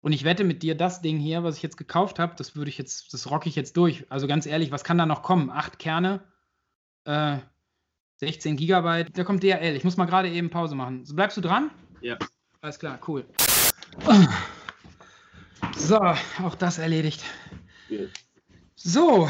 [0.00, 2.68] Und ich wette mit dir, das Ding hier, was ich jetzt gekauft habe, das würde
[2.68, 4.06] ich jetzt, das rocke ich jetzt durch.
[4.10, 5.50] Also ganz ehrlich, was kann da noch kommen?
[5.50, 6.22] Acht Kerne,
[7.04, 7.38] äh,
[8.16, 9.16] 16 Gigabyte.
[9.16, 9.76] Da kommt DHL.
[9.76, 11.04] Ich muss mal gerade eben Pause machen.
[11.04, 11.70] So, bleibst du dran?
[12.00, 12.16] Ja.
[12.60, 13.24] Alles klar, cool.
[15.76, 17.24] So, auch das erledigt.
[17.88, 18.00] ja.
[18.74, 19.28] So.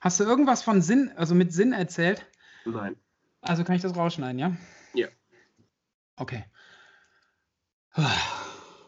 [0.00, 2.26] Hast du irgendwas von Sinn, also mit Sinn erzählt?
[2.66, 2.96] Nein.
[3.44, 4.56] Also kann ich das rausschneiden, ja?
[4.94, 5.08] Ja.
[6.16, 6.44] Okay.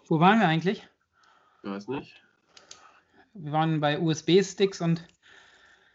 [0.09, 0.87] Wo waren wir eigentlich?
[1.63, 2.23] Ich weiß nicht.
[3.35, 5.07] Wir waren bei USB-Sticks und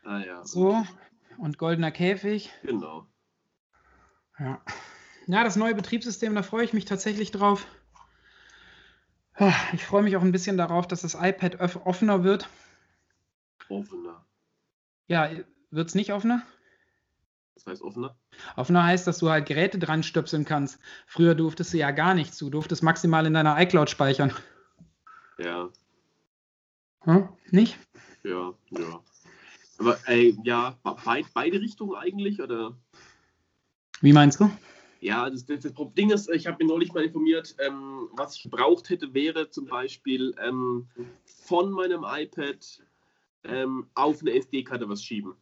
[0.03, 0.43] Ah ja.
[0.43, 0.85] so
[1.37, 2.51] und goldener Käfig.
[2.63, 3.07] Genau.
[4.37, 4.61] Ja.
[5.27, 7.65] Ja, das neue Betriebssystem, da freue ich mich tatsächlich drauf.
[9.73, 12.47] Ich freue mich auch ein bisschen darauf, dass das iPad offener wird.
[13.69, 14.25] Offener.
[15.07, 15.29] Ja,
[15.71, 16.43] wird es nicht offener?
[17.55, 18.15] Das heißt offener?
[18.55, 20.79] Offener heißt, dass du halt Geräte dran stöpseln kannst.
[21.05, 22.37] Früher durftest du ja gar nichts.
[22.37, 24.33] Du durftest maximal in deiner iCloud speichern.
[25.37, 25.69] Ja.
[27.01, 27.29] Hm?
[27.49, 27.77] Nicht?
[28.23, 28.53] Ja.
[28.69, 29.03] Ja.
[29.77, 32.77] Aber ey, ja, beid, beide Richtungen eigentlich, oder?
[34.01, 34.51] Wie meinst du?
[34.99, 38.43] Ja, das, das, das Ding ist, ich habe mir neulich mal informiert, ähm, was ich
[38.43, 40.87] gebraucht hätte, wäre zum Beispiel ähm,
[41.25, 42.83] von meinem iPad
[43.43, 45.33] ähm, auf eine SD-Karte was schieben.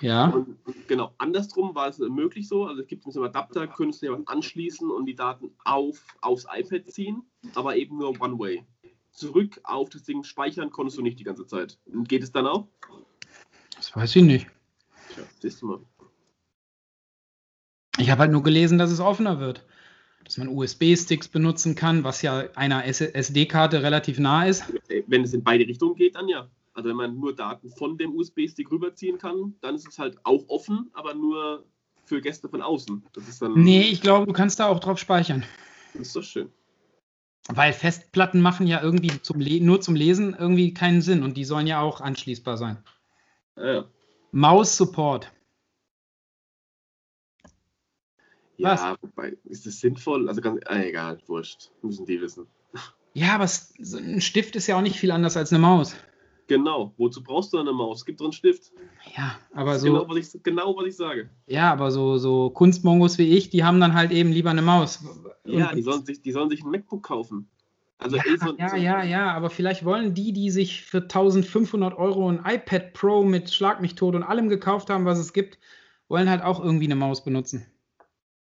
[0.00, 0.28] Ja.
[0.28, 2.66] Und genau, andersrum war es möglich so.
[2.66, 6.46] Also es gibt mit einem Adapter, könntest du ja anschließen und die Daten auf, aufs
[6.52, 7.22] iPad ziehen,
[7.54, 8.64] aber eben nur One-Way.
[9.10, 11.78] Zurück auf das Ding speichern konntest du nicht die ganze Zeit.
[11.86, 12.68] Und geht es dann auch?
[13.74, 14.46] Das weiß ich nicht.
[15.14, 15.80] Tja, siehst du mal.
[17.98, 19.64] Ich habe halt nur gelesen, dass es offener wird.
[20.24, 24.64] Dass man USB-Sticks benutzen kann, was ja einer SD-Karte relativ nah ist.
[25.06, 26.48] Wenn es in beide Richtungen geht, dann ja.
[26.78, 30.48] Also wenn man nur Daten von dem USB-Stick rüberziehen kann, dann ist es halt auch
[30.48, 31.66] offen, aber nur
[32.04, 33.04] für Gäste von außen.
[33.14, 33.54] Das ist dann.
[33.54, 35.44] Nee, ich glaube, du kannst da auch drauf speichern.
[35.94, 36.52] Das ist doch schön.
[37.48, 41.66] Weil Festplatten machen ja irgendwie zum nur zum Lesen irgendwie keinen Sinn und die sollen
[41.66, 42.84] ja auch anschließbar sein.
[43.56, 43.84] Ja,
[44.30, 45.32] Maus-Support.
[48.56, 50.28] ja wobei, ist das sinnvoll?
[50.28, 51.72] Also ganz, ah, egal, wurscht.
[51.82, 52.46] Müssen die wissen.
[53.14, 55.96] Ja, aber ein Stift ist ja auch nicht viel anders als eine Maus.
[56.48, 56.94] Genau.
[56.96, 57.98] Wozu brauchst du eine Maus?
[57.98, 58.72] Es gibt drin einen Stift.
[59.16, 61.30] Ja, aber so, genau, was ich, genau, was ich sage.
[61.46, 65.04] ja, aber so, so Kunstmongos wie ich, die haben dann halt eben lieber eine Maus.
[65.44, 67.48] Ja, Und- die sollen sich, die sollen sich ein MacBook kaufen.
[67.98, 71.02] Also ja, eh so, ja, so, ja, ja, aber vielleicht wollen die, die sich für
[71.02, 75.32] 1500 Euro ein iPad Pro mit Schlag mich tot und allem gekauft haben, was es
[75.32, 75.58] gibt,
[76.08, 77.66] wollen halt auch irgendwie eine Maus benutzen.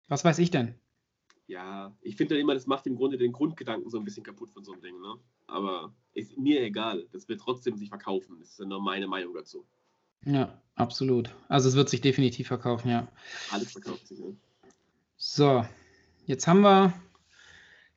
[0.08, 0.74] Was weiß ich denn?
[1.46, 4.50] Ja, ich finde dann immer, das macht im Grunde den Grundgedanken so ein bisschen kaputt
[4.50, 5.00] von so einem Ding.
[5.00, 5.14] Ne?
[5.46, 7.06] Aber ist mir egal.
[7.12, 8.38] Das wird trotzdem sich verkaufen.
[8.40, 9.64] Das ist ja nur meine Meinung dazu.
[10.24, 11.34] Ja, absolut.
[11.48, 13.08] Also es wird sich definitiv verkaufen, ja.
[13.50, 14.18] Alles verkauft sich.
[14.18, 14.36] Ne?
[15.16, 15.64] So,
[16.26, 16.92] jetzt haben wir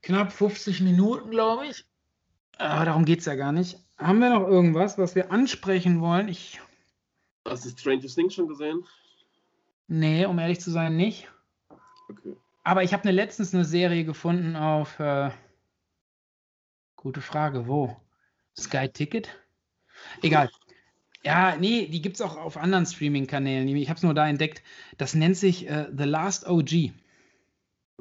[0.02, 1.86] knapp 50 Minuten, glaube ich.
[2.58, 3.78] Aber darum geht es ja gar nicht.
[3.98, 6.28] Haben wir noch irgendwas, was wir ansprechen wollen?
[6.28, 6.60] Ich,
[7.48, 8.84] Hast du Stranger Things schon gesehen?
[9.88, 11.30] nee, um ehrlich zu sein, nicht.
[12.10, 12.36] Okay.
[12.64, 15.00] Aber ich habe ne, letztens eine Serie gefunden auf.
[15.00, 15.32] Äh,
[17.08, 17.96] gute Frage, wo?
[18.60, 19.30] Sky Ticket?
[20.22, 20.50] Egal.
[21.24, 23.66] Ja, nee, die gibt es auch auf anderen Streaming-Kanälen.
[23.70, 24.62] Ich habe es nur da entdeckt.
[24.98, 26.92] Das nennt sich äh, The Last OG.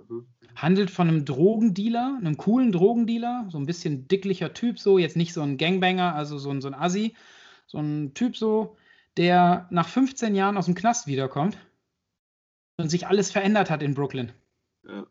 [0.08, 0.26] Mhm.
[0.56, 5.32] Handelt von einem Drogendealer, einem coolen Drogendealer, so ein bisschen dicklicher Typ, so, jetzt nicht
[5.32, 7.14] so ein Gangbanger, also so ein, so ein Assi,
[7.68, 8.76] so ein Typ so,
[9.16, 11.56] der nach 15 Jahren aus dem Knast wiederkommt
[12.76, 14.32] und sich alles verändert hat in Brooklyn.
[14.84, 15.06] Ja.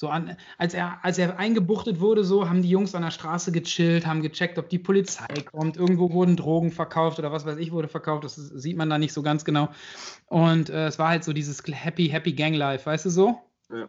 [0.00, 3.50] So an, als er, als er eingebuchtet wurde, so haben die Jungs an der Straße
[3.50, 5.76] gechillt, haben gecheckt, ob die Polizei kommt.
[5.76, 8.22] Irgendwo wurden Drogen verkauft oder was weiß ich wurde verkauft.
[8.22, 9.70] Das sieht man da nicht so ganz genau.
[10.26, 13.40] Und äh, es war halt so dieses Happy, Happy Gang Life, weißt du so?
[13.72, 13.88] Ja.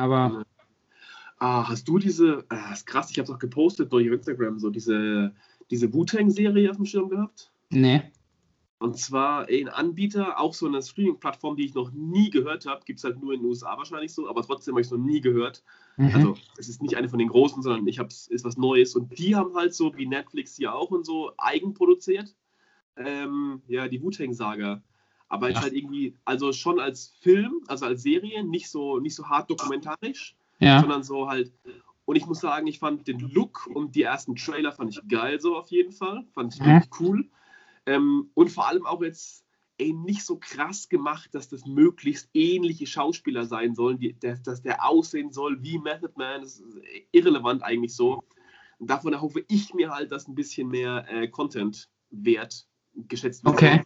[0.00, 0.42] Aber.
[1.38, 4.68] Ah, hast du diese, ah, ist krass, ich habe es auch gepostet durch Instagram, so
[4.68, 5.32] diese,
[5.70, 7.50] diese Wu-Tang-Serie auf dem Schirm gehabt?
[7.70, 8.02] Nee.
[8.78, 12.82] Und zwar ein Anbieter, auch so eine Streaming-Plattform, die ich noch nie gehört habe.
[12.84, 14.98] Gibt es halt nur in den USA wahrscheinlich so, aber trotzdem habe ich es noch
[14.98, 15.62] nie gehört.
[15.98, 16.14] Mhm.
[16.14, 18.96] Also, es ist nicht eine von den großen, sondern ich habe es ist was Neues.
[18.96, 22.34] Und die haben halt so, wie Netflix hier auch und so, eigenproduziert.
[22.96, 24.82] Ähm, ja, die Wu-Tang-Saga.
[25.30, 25.62] Aber jetzt Ja.
[25.62, 30.36] halt irgendwie, also schon als Film, also als Serie, nicht so, nicht so hart dokumentarisch,
[30.58, 30.80] Ja.
[30.80, 31.52] sondern so halt.
[32.04, 35.40] Und ich muss sagen, ich fand den Look und die ersten Trailer fand ich geil,
[35.40, 36.26] so auf jeden Fall.
[36.34, 36.66] Fand ich Mhm.
[36.66, 37.30] wirklich cool.
[37.86, 39.46] Ähm, und vor allem auch jetzt
[39.78, 44.60] ey, nicht so krass gemacht, dass das möglichst ähnliche Schauspieler sein sollen, die, dass, dass
[44.60, 46.42] der aussehen soll wie Method Man.
[46.42, 46.76] Das ist
[47.12, 48.22] irrelevant eigentlich so.
[48.78, 52.66] Und davon erhoffe ich mir halt, dass ein bisschen mehr äh, Content-Wert
[53.08, 53.54] geschätzt wird.
[53.54, 53.82] Okay.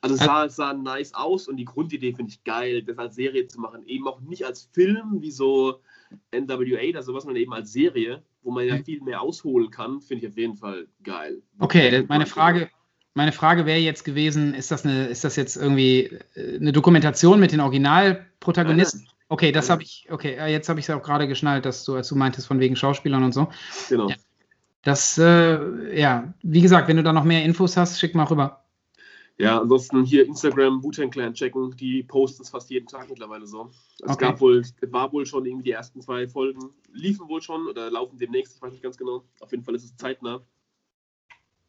[0.00, 3.14] Also es sah, es sah nice aus und die Grundidee finde ich geil, das als
[3.14, 3.84] Serie zu machen.
[3.86, 5.80] Eben auch nicht als Film wie so
[6.32, 8.84] NWA oder sowas, sondern eben als Serie, wo man ja Mhm.
[8.84, 11.42] viel mehr ausholen kann, finde ich auf jeden Fall geil.
[11.58, 12.70] Okay, meine Frage,
[13.14, 17.40] meine Frage wäre jetzt gewesen, ist das, eine, ist das jetzt irgendwie äh, eine Dokumentation
[17.40, 19.08] mit den Originalprotagonisten?
[19.28, 19.72] Okay, das Nein.
[19.72, 22.16] habe ich, okay, äh, jetzt habe ich es auch gerade geschnallt, dass du, als du
[22.16, 23.48] meintest, von wegen Schauspielern und so.
[23.88, 24.08] Genau.
[24.08, 24.16] Ja.
[24.82, 28.64] Das, äh, ja, wie gesagt, wenn du da noch mehr Infos hast, schick mal rüber.
[29.40, 33.70] Ja, ansonsten hier Instagram, Wu-Tang Clan checken, die posten es fast jeden Tag mittlerweile so.
[34.02, 34.26] Es Okay.
[34.26, 37.88] gab wohl, es war wohl schon irgendwie die ersten zwei Folgen, liefen wohl schon oder
[37.88, 39.22] laufen demnächst, ich weiß nicht ganz genau.
[39.38, 40.42] Auf jeden Fall ist es zeitnah.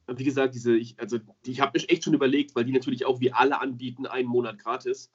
[0.08, 3.06] Wie gesagt, diese, ich, also die, ich habe mich echt schon überlegt, weil die natürlich
[3.06, 5.12] auch wie alle anbieten, einen Monat gratis.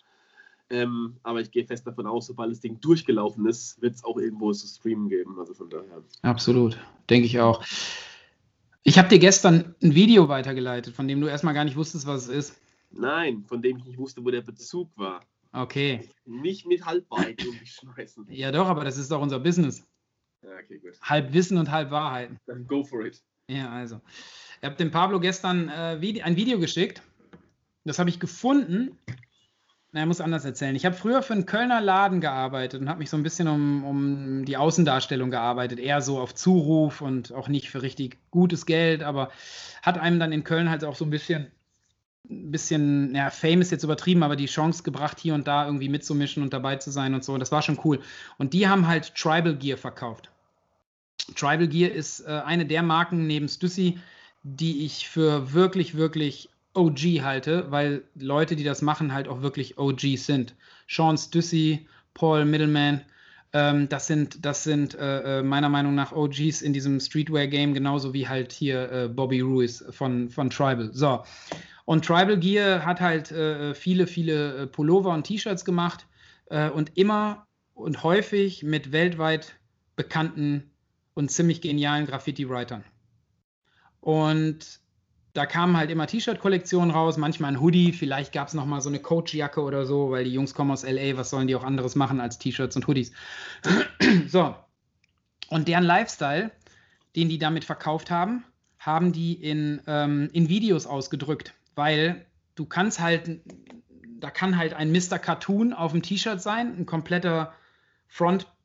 [0.70, 4.16] Ähm, aber ich gehe fest davon aus, sobald das Ding durchgelaufen ist, wird es auch
[4.16, 5.38] irgendwo zu streamen geben.
[5.40, 6.04] Also von daher.
[6.22, 6.78] Absolut,
[7.10, 7.64] denke ich auch.
[8.86, 12.24] Ich habe dir gestern ein Video weitergeleitet, von dem du erstmal gar nicht wusstest, was
[12.24, 12.60] es ist.
[12.90, 15.22] Nein, von dem ich nicht wusste, wo der Bezug war.
[15.52, 16.06] Okay.
[16.26, 18.26] Nicht mit Halbweiten um mich schmeißen.
[18.28, 19.86] Ja, doch, aber das ist doch unser Business.
[20.42, 21.00] Ja, okay, gut.
[21.00, 22.38] Halb Wissen und halb Wahrheiten.
[22.44, 23.22] Dann go for it.
[23.48, 24.02] Ja, also.
[24.60, 27.00] Ich habe dem Pablo gestern äh, ein Video geschickt.
[27.84, 28.98] Das habe ich gefunden.
[29.94, 30.74] Na, ich muss anders erzählen.
[30.74, 33.84] Ich habe früher für einen Kölner Laden gearbeitet und habe mich so ein bisschen um,
[33.84, 35.78] um die Außendarstellung gearbeitet.
[35.78, 39.30] Eher so auf Zuruf und auch nicht für richtig gutes Geld, aber
[39.82, 41.46] hat einem dann in Köln halt auch so ein bisschen,
[42.28, 45.88] ein bisschen, ja, Fame ist jetzt übertrieben, aber die Chance gebracht, hier und da irgendwie
[45.88, 47.38] mitzumischen und dabei zu sein und so.
[47.38, 48.00] Das war schon cool.
[48.36, 50.28] Und die haben halt Tribal Gear verkauft.
[51.36, 54.00] Tribal Gear ist äh, eine der Marken neben Stussy,
[54.42, 59.78] die ich für wirklich, wirklich OG halte, weil Leute, die das machen, halt auch wirklich
[59.78, 60.54] OGs sind.
[60.88, 63.00] Sean Stussy, Paul Middleman,
[63.54, 68.12] ähm, das sind, das sind äh, äh, meiner Meinung nach OGs in diesem Streetwear-Game, genauso
[68.12, 70.90] wie halt hier äh, Bobby Ruiz von, von Tribal.
[70.92, 71.22] So.
[71.84, 76.06] Und Tribal Gear hat halt äh, viele, viele äh, Pullover und T-Shirts gemacht
[76.46, 79.54] äh, und immer und häufig mit weltweit
[79.94, 80.70] bekannten
[81.14, 82.82] und ziemlich genialen Graffiti-Writern.
[84.00, 84.80] Und
[85.34, 89.00] da kamen halt immer T-Shirt-Kollektionen raus, manchmal ein Hoodie, vielleicht gab es nochmal so eine
[89.00, 92.20] Coach-Jacke oder so, weil die Jungs kommen aus LA, was sollen die auch anderes machen
[92.20, 93.12] als T-Shirts und Hoodies?
[94.28, 94.54] so.
[95.50, 96.52] Und deren Lifestyle,
[97.16, 98.44] den die damit verkauft haben,
[98.78, 102.24] haben die in, ähm, in Videos ausgedrückt, weil
[102.54, 103.40] du kannst halt,
[104.20, 105.18] da kann halt ein Mr.
[105.18, 107.52] Cartoon auf dem T-Shirt sein, ein kompletter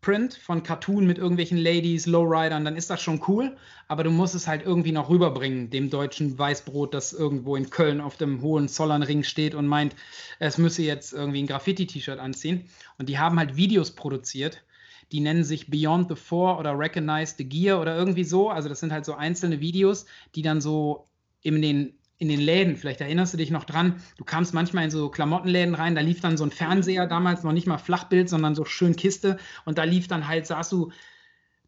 [0.01, 4.33] Frontprint von Cartoon mit irgendwelchen Ladies, Lowridern, dann ist das schon cool, aber du musst
[4.33, 9.23] es halt irgendwie noch rüberbringen, dem deutschen Weißbrot, das irgendwo in Köln auf dem Hohenzollernring
[9.23, 9.95] steht und meint,
[10.39, 12.69] es müsse jetzt irgendwie ein Graffiti-T-Shirt anziehen.
[12.97, 14.63] Und die haben halt Videos produziert,
[15.11, 18.49] die nennen sich Beyond the Four oder Recognize the Gear oder irgendwie so.
[18.49, 21.07] Also das sind halt so einzelne Videos, die dann so
[21.41, 24.91] in den in den Läden, vielleicht erinnerst du dich noch dran, du kamst manchmal in
[24.91, 28.55] so Klamottenläden rein, da lief dann so ein Fernseher, damals noch nicht mal Flachbild, sondern
[28.55, 29.37] so schön Kiste.
[29.63, 30.91] Und da lief dann halt, saß du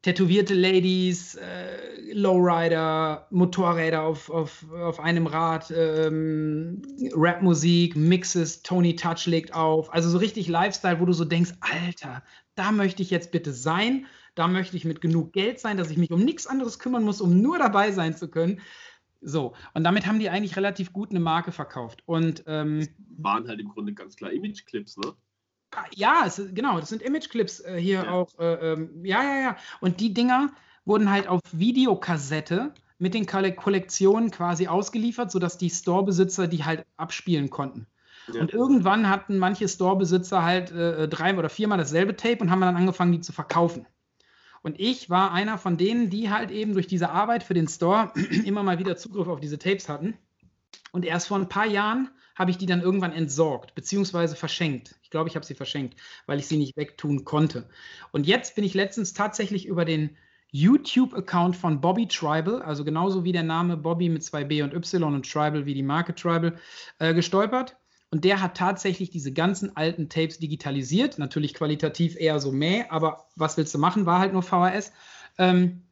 [0.01, 6.81] tätowierte Ladies, äh, Lowrider, Motorräder auf, auf, auf einem Rad, ähm,
[7.13, 12.23] Rapmusik, Mixes, Tony Touch legt auf, also so richtig Lifestyle, wo du so denkst, Alter,
[12.55, 15.97] da möchte ich jetzt bitte sein, da möchte ich mit genug Geld sein, dass ich
[15.97, 18.59] mich um nichts anderes kümmern muss, um nur dabei sein zu können.
[19.21, 22.01] So, und damit haben die eigentlich relativ gut eine Marke verkauft.
[22.05, 25.13] Und ähm, Waren halt im Grunde ganz klar Image-Clips, ne?
[25.95, 28.11] ja, es, genau, das sind Image-Clips äh, hier Ja.
[28.11, 28.37] auch.
[28.39, 29.57] Äh, ähm, ja, ja, ja.
[29.79, 30.51] Und die Dinger
[30.85, 36.85] wurden halt auf Videokassette mit den Kolle- Kollektionen quasi ausgeliefert, sodass die Storebesitzer die halt
[36.97, 37.87] abspielen konnten.
[38.33, 38.41] Ja.
[38.41, 42.75] Und irgendwann hatten manche Storebesitzer halt äh, drei oder viermal dasselbe Tape und haben dann
[42.75, 43.85] angefangen, die zu verkaufen.
[44.63, 48.11] Und ich war einer von denen, die halt eben durch diese Arbeit für den Store
[48.45, 50.17] immer mal wieder Zugriff auf diese Tapes hatten.
[50.91, 54.95] Und erst vor ein paar Jahren habe ich die dann irgendwann entsorgt, beziehungsweise verschenkt.
[55.03, 57.69] Ich glaube, ich habe sie verschenkt, weil ich sie nicht wegtun konnte.
[58.11, 60.17] Und jetzt bin ich letztens tatsächlich über den
[60.51, 65.13] YouTube-Account von Bobby Tribal, also genauso wie der Name Bobby mit zwei B und Y
[65.13, 66.57] und Tribal wie die Marke Tribal,
[66.99, 67.77] äh, gestolpert.
[68.11, 71.17] Und der hat tatsächlich diese ganzen alten Tapes digitalisiert.
[71.17, 74.05] Natürlich qualitativ eher so mäh, aber was willst du machen?
[74.05, 74.91] War halt nur VHS.
[75.37, 75.87] Ähm,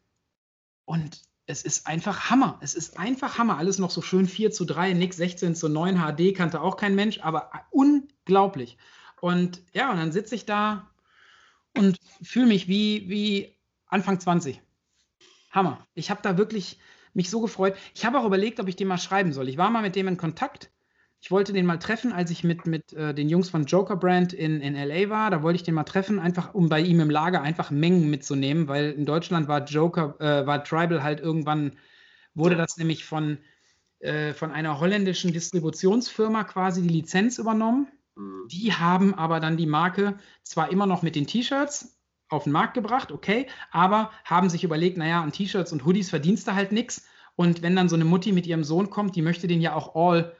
[0.83, 2.59] und es ist einfach Hammer.
[2.61, 3.57] Es ist einfach Hammer.
[3.57, 6.93] Alles noch so schön 4 zu 3, nix 16 zu 9 HD, kannte auch kein
[6.93, 8.77] Mensch, aber unglaublich.
[9.21, 10.91] Und ja, und dann sitze ich da
[11.77, 13.55] und fühle mich wie, wie
[13.87, 14.61] Anfang 20.
[15.51, 15.87] Hammer.
[15.93, 16.79] Ich habe da wirklich
[17.13, 17.77] mich so gefreut.
[17.95, 19.47] Ich habe auch überlegt, ob ich dem mal schreiben soll.
[19.47, 20.69] Ich war mal mit dem in Kontakt
[21.21, 24.31] ich wollte den mal treffen, als ich mit, mit äh, den Jungs von Joker Brand
[24.31, 25.31] in, in LA war.
[25.31, 28.67] Da wollte ich den mal treffen, einfach um bei ihm im Lager einfach Mengen mitzunehmen,
[28.67, 31.73] weil in Deutschland war Joker, äh, war Tribal halt irgendwann,
[32.33, 33.39] wurde das nämlich von,
[33.99, 37.87] äh, von einer holländischen Distributionsfirma quasi die Lizenz übernommen.
[38.15, 38.47] Mhm.
[38.49, 41.97] Die haben aber dann die Marke zwar immer noch mit den T-Shirts
[42.29, 46.47] auf den Markt gebracht, okay, aber haben sich überlegt, naja, an T-Shirts und Hoodies verdienst
[46.47, 47.05] du halt nichts.
[47.35, 49.95] Und wenn dann so eine Mutti mit ihrem Sohn kommt, die möchte den ja auch
[49.95, 50.35] all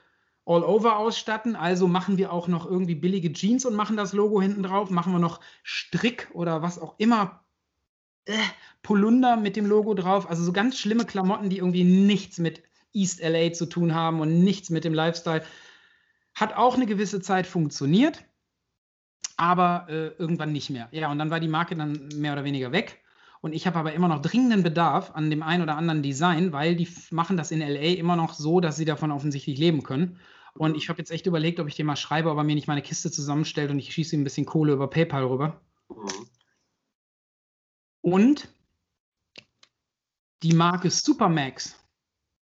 [0.49, 1.55] all over ausstatten.
[1.55, 4.89] Also machen wir auch noch irgendwie billige Jeans und machen das Logo hinten drauf.
[4.89, 7.45] Machen wir noch Strick oder was auch immer.
[8.25, 8.33] Äh,
[8.81, 10.27] Polunder mit dem Logo drauf.
[10.27, 14.43] Also so ganz schlimme Klamotten, die irgendwie nichts mit East LA zu tun haben und
[14.43, 15.43] nichts mit dem Lifestyle.
[16.33, 18.23] Hat auch eine gewisse Zeit funktioniert,
[19.37, 20.87] aber äh, irgendwann nicht mehr.
[20.91, 23.03] Ja, und dann war die Marke dann mehr oder weniger weg.
[23.41, 26.75] Und ich habe aber immer noch dringenden Bedarf an dem einen oder anderen Design, weil
[26.75, 30.19] die machen das in LA immer noch so, dass sie davon offensichtlich leben können.
[30.59, 32.67] Und ich habe jetzt echt überlegt, ob ich dem mal schreibe, ob er mir nicht
[32.67, 35.61] meine Kiste zusammenstellt und ich schieße ihm ein bisschen Kohle über PayPal rüber.
[35.87, 36.27] Mhm.
[38.01, 38.49] Und
[40.43, 41.77] die Marke Supermax,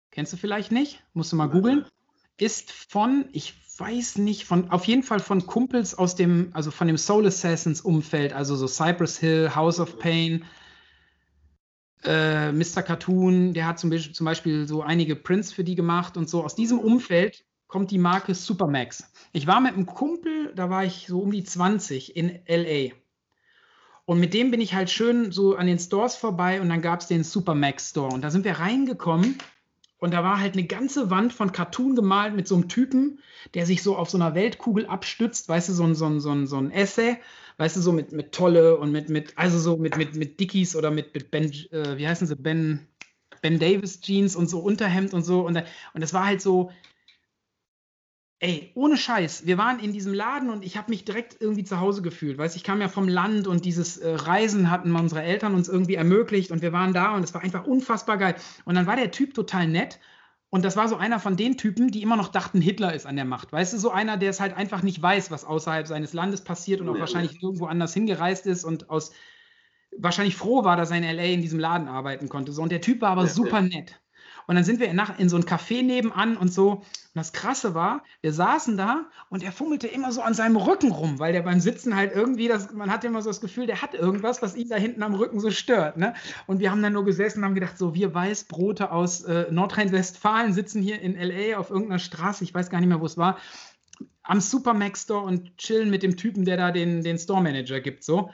[0.09, 1.85] kennst du vielleicht nicht, musst du mal googeln,
[2.37, 6.87] ist von, ich weiß nicht, von, auf jeden Fall von Kumpels aus dem, also von
[6.87, 10.45] dem Soul Assassins Umfeld, also so Cypress Hill, House of Pain,
[12.03, 12.81] äh, Mr.
[12.81, 16.43] Cartoon, der hat zum Beispiel, zum Beispiel so einige Prints für die gemacht und so.
[16.43, 19.05] Aus diesem Umfeld kommt die Marke Supermax.
[19.31, 22.93] Ich war mit einem Kumpel, da war ich so um die 20 in LA.
[24.05, 26.99] Und mit dem bin ich halt schön so an den Stores vorbei und dann gab
[26.99, 28.11] es den Supermax Store.
[28.11, 29.37] Und da sind wir reingekommen
[29.99, 33.19] und da war halt eine ganze Wand von Cartoon gemalt mit so einem Typen,
[33.53, 36.31] der sich so auf so einer Weltkugel abstützt, weißt du, so ein, so ein, so
[36.31, 37.17] ein, so ein Essay,
[37.57, 40.75] weißt du, so mit, mit Tolle und mit, mit, also so mit, mit, mit Dickies
[40.75, 42.87] oder mit, mit Ben, äh, wie heißen sie, Ben,
[43.43, 45.45] Ben Davis Jeans und so Unterhemd und so.
[45.45, 45.55] Und,
[45.93, 46.71] und das war halt so,
[48.41, 51.81] Ey, ohne Scheiß, wir waren in diesem Laden und ich habe mich direkt irgendwie zu
[51.81, 52.37] Hause gefühlt.
[52.37, 55.95] Weißt ich kam ja vom Land und dieses äh, Reisen hatten unsere Eltern uns irgendwie
[55.95, 58.35] ermöglicht und wir waren da und es war einfach unfassbar geil.
[58.63, 59.99] Und dann war der Typ total nett
[60.49, 63.15] und das war so einer von den Typen, die immer noch dachten, Hitler ist an
[63.15, 63.51] der Macht.
[63.51, 66.81] Weißt du, so einer, der es halt einfach nicht weiß, was außerhalb seines Landes passiert
[66.81, 67.39] und auch ja, wahrscheinlich ja.
[67.43, 69.11] irgendwo anders hingereist ist und aus
[69.97, 72.51] wahrscheinlich froh war, dass er in LA in diesem Laden arbeiten konnte.
[72.51, 73.99] So, und der Typ war aber ja, super nett.
[74.49, 76.71] Und dann sind wir in, in so ein Café nebenan und so.
[76.71, 76.83] Und
[77.13, 81.19] das Krasse war, wir saßen da und er fummelte immer so an seinem Rücken rum,
[81.19, 83.93] weil der beim Sitzen halt irgendwie, das, man hatte immer so das Gefühl, der hat
[83.93, 85.97] irgendwas, was ihn da hinten am Rücken so stört.
[85.97, 86.15] Ne?
[86.47, 90.51] Und wir haben dann nur gesessen und haben gedacht, so wir Weißbrote aus äh, Nordrhein-Westfalen
[90.51, 91.59] sitzen hier in L.A.
[91.59, 93.37] auf irgendeiner Straße, ich weiß gar nicht mehr, wo es war,
[94.23, 98.03] am Supermax Store und chillen mit dem Typen, der da den, den Store Manager gibt.
[98.03, 98.31] So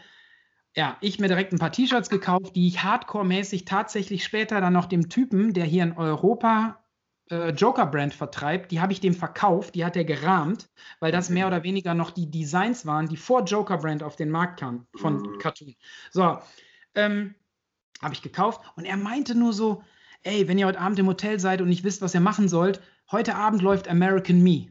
[0.76, 4.86] ja, ich mir direkt ein paar T-Shirts gekauft, die ich hardcore-mäßig tatsächlich später dann noch
[4.86, 6.84] dem Typen, der hier in Europa
[7.32, 10.70] äh, Joker-Brand vertreibt, die habe ich dem verkauft, die hat er gerahmt,
[11.00, 14.60] weil das mehr oder weniger noch die Designs waren, die vor Joker-Brand auf den Markt
[14.60, 15.38] kamen von mhm.
[15.40, 15.76] Cartoon.
[16.12, 16.40] So,
[16.94, 17.36] ähm,
[18.02, 19.82] habe ich gekauft und er meinte nur so,
[20.24, 22.82] ey, wenn ihr heute Abend im Hotel seid und nicht wisst, was ihr machen sollt,
[23.10, 24.68] heute Abend läuft American Me.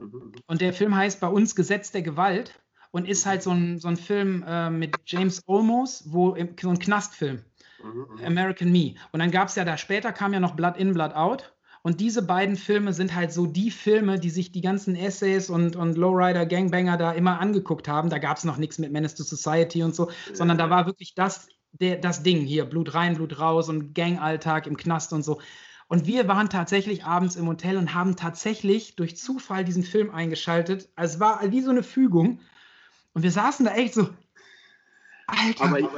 [0.00, 0.32] Mhm.
[0.46, 2.58] Und der Film heißt bei uns Gesetz der Gewalt
[2.96, 6.78] und ist halt so ein, so ein Film äh, mit James Olmos, wo so ein
[6.78, 7.42] Knastfilm.
[7.84, 8.24] Mhm, mhm.
[8.24, 8.94] American Me.
[9.12, 11.52] Und dann gab es ja da später kam ja noch Blood In, Blood Out.
[11.82, 15.76] Und diese beiden Filme sind halt so die Filme, die sich die ganzen Essays und,
[15.76, 18.08] und Lowrider, Gangbanger da immer angeguckt haben.
[18.08, 20.34] Da gab es noch nichts mit Menace to Society und so, ja.
[20.34, 24.66] sondern da war wirklich das, der, das Ding hier: Blut rein, Blut raus und Gangalltag
[24.66, 25.38] im Knast und so.
[25.86, 30.88] Und wir waren tatsächlich abends im Hotel und haben tatsächlich durch Zufall diesen Film eingeschaltet.
[30.96, 32.40] Es war wie so eine Fügung.
[33.16, 34.10] Und wir saßen da echt so,
[35.26, 35.64] Alter.
[35.64, 35.88] Aber ich,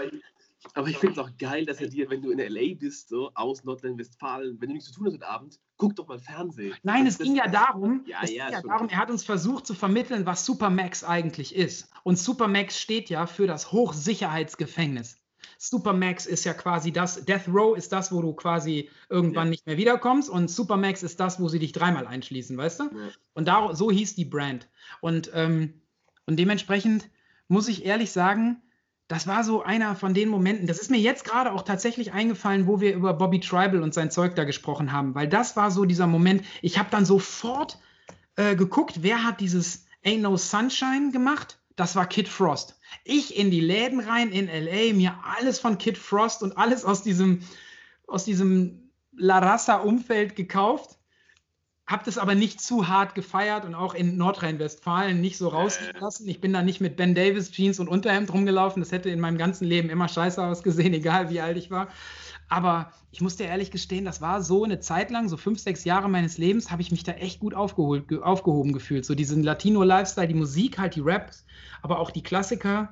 [0.74, 2.76] aber ich finde es auch geil, dass er dir, wenn du in L.A.
[2.78, 6.20] bist, so aus Nordrhein-Westfalen, wenn du nichts zu tun hast heute Abend, guck doch mal
[6.20, 6.76] Fernsehen.
[6.84, 9.66] Nein, es ging ja darum, ja, es ja, ging ja darum, er hat uns versucht
[9.66, 11.90] zu vermitteln, was Supermax eigentlich ist.
[12.04, 15.16] Und Supermax steht ja für das Hochsicherheitsgefängnis.
[15.58, 19.50] Supermax ist ja quasi das, Death Row ist das, wo du quasi irgendwann ja.
[19.50, 22.84] nicht mehr wiederkommst und Supermax ist das, wo sie dich dreimal einschließen, weißt du?
[22.84, 23.08] Ja.
[23.34, 24.68] Und da, so hieß die Brand.
[25.00, 25.82] Und, ähm,
[26.28, 27.08] und dementsprechend
[27.48, 28.60] muss ich ehrlich sagen,
[29.08, 32.66] das war so einer von den Momenten, das ist mir jetzt gerade auch tatsächlich eingefallen,
[32.66, 35.86] wo wir über Bobby Tribal und sein Zeug da gesprochen haben, weil das war so
[35.86, 37.78] dieser Moment, ich habe dann sofort
[38.36, 41.58] äh, geguckt, wer hat dieses Ain't No Sunshine gemacht?
[41.76, 42.78] Das war Kid Frost.
[43.04, 47.02] Ich in die Läden rein in LA, mir alles von Kid Frost und alles aus
[47.02, 47.40] diesem,
[48.06, 50.97] aus diesem La Raza-Umfeld gekauft
[51.88, 56.28] habe das aber nicht zu hart gefeiert und auch in Nordrhein-Westfalen nicht so rausgelassen.
[56.28, 58.82] Ich bin da nicht mit Ben Davis Jeans und Unterhemd rumgelaufen.
[58.82, 61.88] Das hätte in meinem ganzen Leben immer scheiße ausgesehen, egal wie alt ich war.
[62.50, 65.84] Aber ich muss dir ehrlich gestehen, das war so eine Zeit lang, so fünf, sechs
[65.84, 69.06] Jahre meines Lebens, habe ich mich da echt gut aufgeholt, aufgehoben gefühlt.
[69.06, 71.46] So diesen Latino-Lifestyle, die Musik, halt die Raps,
[71.80, 72.90] aber auch die Klassiker.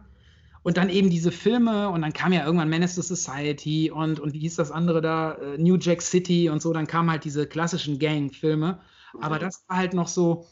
[0.66, 4.34] Und dann eben diese Filme und dann kam ja irgendwann Menace to Society und, und
[4.34, 7.46] wie hieß das andere da, äh, New Jack City und so, dann kamen halt diese
[7.46, 8.80] klassischen Gang-Filme.
[9.20, 10.44] Aber das war halt noch so,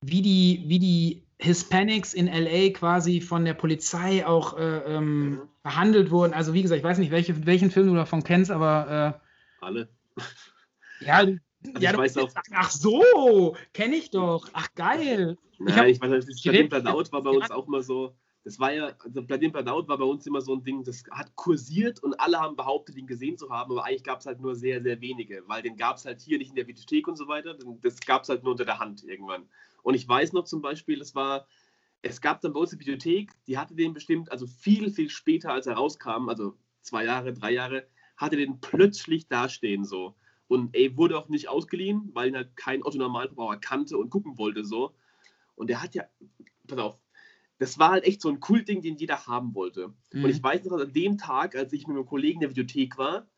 [0.00, 5.40] wie die, wie die Hispanics in LA quasi von der Polizei auch äh, ähm, mhm.
[5.62, 6.32] behandelt wurden.
[6.32, 9.20] Also wie gesagt, ich weiß nicht, welche, welchen Film du davon kennst, aber
[9.60, 9.90] äh, alle.
[11.00, 11.36] Ja, also
[11.78, 12.30] ja, ich weiß auch.
[12.30, 14.48] Sagen, ach so, kenne ich doch.
[14.54, 15.36] Ach geil.
[15.58, 18.16] Nein, ich, hab, ich weiß nicht, das Laut war bei uns auch immer so
[18.46, 21.34] das war ja, also Platin Burnout war bei uns immer so ein Ding, das hat
[21.34, 24.54] kursiert und alle haben behauptet, ihn gesehen zu haben, aber eigentlich gab es halt nur
[24.54, 27.26] sehr, sehr wenige, weil den gab es halt hier nicht in der Videothek und so
[27.26, 29.48] weiter, das gab es halt nur unter der Hand irgendwann.
[29.82, 31.48] Und ich weiß noch zum Beispiel, es war,
[32.02, 35.52] es gab dann bei uns eine Videothek, die hatte den bestimmt, also viel, viel später,
[35.52, 40.14] als er rauskam, also zwei Jahre, drei Jahre, hatte den plötzlich dastehen so.
[40.46, 44.64] Und ey, wurde auch nicht ausgeliehen, weil ihn halt kein Otto-Normalverbraucher kannte und gucken wollte
[44.64, 44.94] so.
[45.56, 46.04] Und der hat ja,
[46.68, 46.96] pass auf,
[47.58, 49.94] das war halt echt so ein Kultding, den jeder haben wollte.
[50.12, 50.24] Mhm.
[50.24, 52.98] Und ich weiß noch, an dem Tag, als ich mit meinem Kollegen in der Videothek
[52.98, 53.28] war,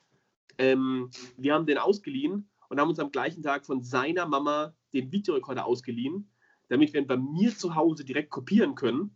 [0.58, 5.12] ähm, wir haben den ausgeliehen und haben uns am gleichen Tag von seiner Mama den
[5.12, 6.30] Videorekorder ausgeliehen,
[6.68, 9.14] damit wir ihn bei mir zu Hause direkt kopieren können.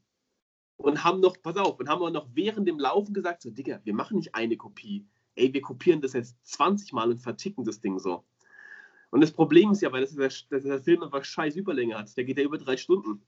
[0.76, 3.80] Und haben noch, pass auf, und haben wir noch während dem Laufen gesagt, so, Digga,
[3.84, 5.06] wir machen nicht eine Kopie.
[5.36, 8.24] Ey, wir kopieren das jetzt 20 Mal und verticken das Ding so.
[9.10, 12.16] Und das Problem ist ja, weil das der, dass der Film einfach scheiß Überlänge hat.
[12.16, 13.22] Der geht ja über drei Stunden.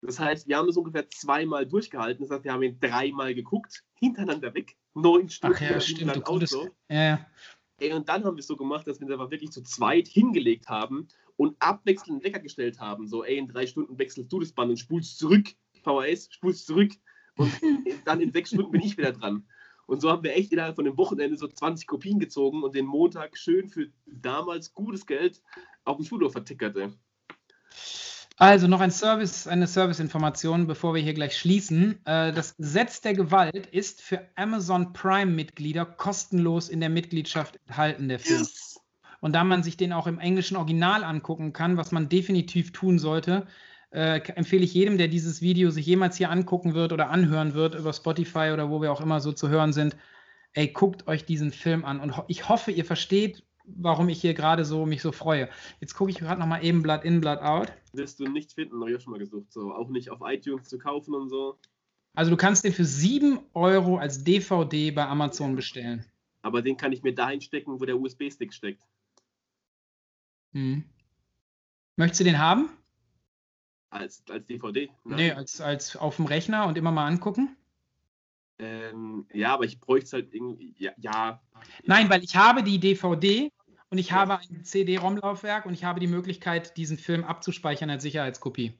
[0.00, 2.24] Das heißt, wir haben es ungefähr zweimal durchgehalten.
[2.24, 4.76] Das heißt, wir haben ihn dreimal geguckt, hintereinander weg.
[4.94, 5.56] Neun Stunden.
[5.56, 6.16] Ach ja, stimmt.
[6.16, 6.68] Du Auto.
[6.88, 7.26] Ja.
[7.80, 10.08] Ey, und dann haben wir es so gemacht, dass wir uns einfach wirklich zu zweit
[10.08, 13.06] hingelegt haben und abwechselnd Wecker gestellt haben.
[13.06, 15.48] So, ey, in drei Stunden wechselst du das Band und spulst zurück.
[15.84, 16.92] VHS, spulst zurück.
[17.36, 17.52] Und
[18.04, 19.46] dann in sechs Stunden bin ich wieder dran.
[19.86, 22.84] Und so haben wir echt innerhalb von dem Wochenende so 20 Kopien gezogen und den
[22.84, 25.40] Montag schön für damals gutes Geld
[25.84, 26.92] auf dem Schulhof vertickerte.
[28.38, 31.98] Also noch ein Service, eine Serviceinformation, bevor wir hier gleich schließen.
[32.06, 38.20] Äh, das Gesetz der Gewalt ist für Amazon Prime-Mitglieder kostenlos in der Mitgliedschaft enthalten, der
[38.20, 38.38] Film.
[38.38, 38.80] Yes.
[39.20, 43.00] Und da man sich den auch im englischen Original angucken kann, was man definitiv tun
[43.00, 43.48] sollte,
[43.90, 47.74] äh, empfehle ich jedem, der dieses Video sich jemals hier angucken wird oder anhören wird
[47.74, 49.96] über Spotify oder wo wir auch immer so zu hören sind,
[50.52, 51.98] ey, guckt euch diesen Film an.
[51.98, 53.42] Und ho ich hoffe, ihr versteht,
[53.76, 55.48] warum ich hier gerade so mich so freue.
[55.80, 57.72] Jetzt gucke ich gerade noch mal eben Blood in, Blood out.
[57.92, 59.52] Wirst du nicht finden, habe ich auch schon mal gesucht.
[59.52, 61.58] So, auch nicht auf iTunes zu kaufen und so.
[62.14, 66.04] Also du kannst den für 7 Euro als DVD bei Amazon bestellen.
[66.42, 68.82] Aber den kann ich mir dahin stecken, wo der USB-Stick steckt.
[70.52, 70.84] Hm.
[71.96, 72.70] Möchtest du den haben?
[73.90, 74.90] Als, als DVD?
[75.04, 75.16] Ne?
[75.16, 77.56] Nee, als, als auf dem Rechner und immer mal angucken?
[78.58, 80.74] Ähm, ja, aber ich bräuchte es halt irgendwie.
[80.78, 81.40] Ja, ja,
[81.84, 83.52] Nein, weil ich habe die DVD
[83.90, 88.78] und ich habe ein CD-ROM-Laufwerk und ich habe die Möglichkeit, diesen Film abzuspeichern als Sicherheitskopie.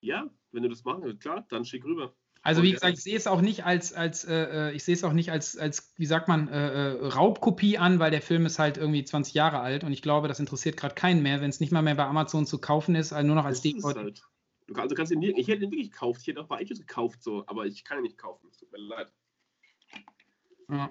[0.00, 2.14] Ja, wenn du das machen willst, klar, dann schick rüber.
[2.44, 5.04] Also wie gesagt, ich sehe es auch nicht als, als äh, äh, ich sehe es
[5.04, 8.58] auch nicht als, als, wie sagt man, äh, äh, Raubkopie an, weil der Film ist
[8.58, 11.60] halt irgendwie 20 Jahre alt und ich glaube, das interessiert gerade keinen mehr, wenn es
[11.60, 14.00] nicht mal mehr bei Amazon zu kaufen ist, also nur noch als DVD.
[14.00, 14.22] Halt.
[14.66, 17.22] Du also kannst ihn ich hätte ihn wirklich gekauft, ich hätte auch bei iTunes gekauft,
[17.22, 19.12] so, aber ich kann ihn nicht kaufen, es tut mir leid.
[20.68, 20.90] Ja.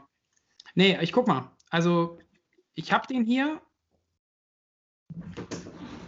[0.75, 1.51] Nee, ich guck mal.
[1.69, 2.19] Also,
[2.75, 3.61] ich habe den hier.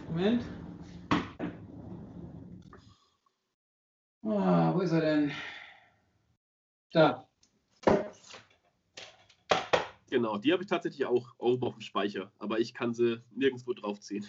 [0.08, 0.44] Moment.
[4.22, 5.32] Oh, wo ist er denn?
[6.92, 7.28] Da.
[10.08, 13.72] Genau, die habe ich tatsächlich auch oben auf dem Speicher, aber ich kann sie nirgendwo
[13.72, 14.24] draufziehen.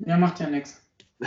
[0.00, 0.84] Ja, macht ja nichts.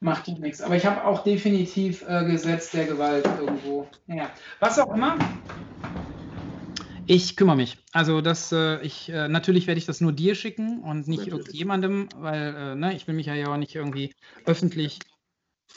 [0.00, 0.60] Macht ja nichts.
[0.60, 3.86] Aber ich habe auch definitiv äh, Gesetz der Gewalt irgendwo.
[4.08, 4.30] Ja.
[4.58, 5.16] Was auch immer.
[7.06, 7.78] Ich kümmere mich.
[7.92, 12.08] Also das, äh, ich, äh, natürlich werde ich das nur dir schicken und nicht irgendjemandem,
[12.16, 14.14] weil äh, ne, ich will mich ja auch nicht irgendwie
[14.46, 14.98] öffentlich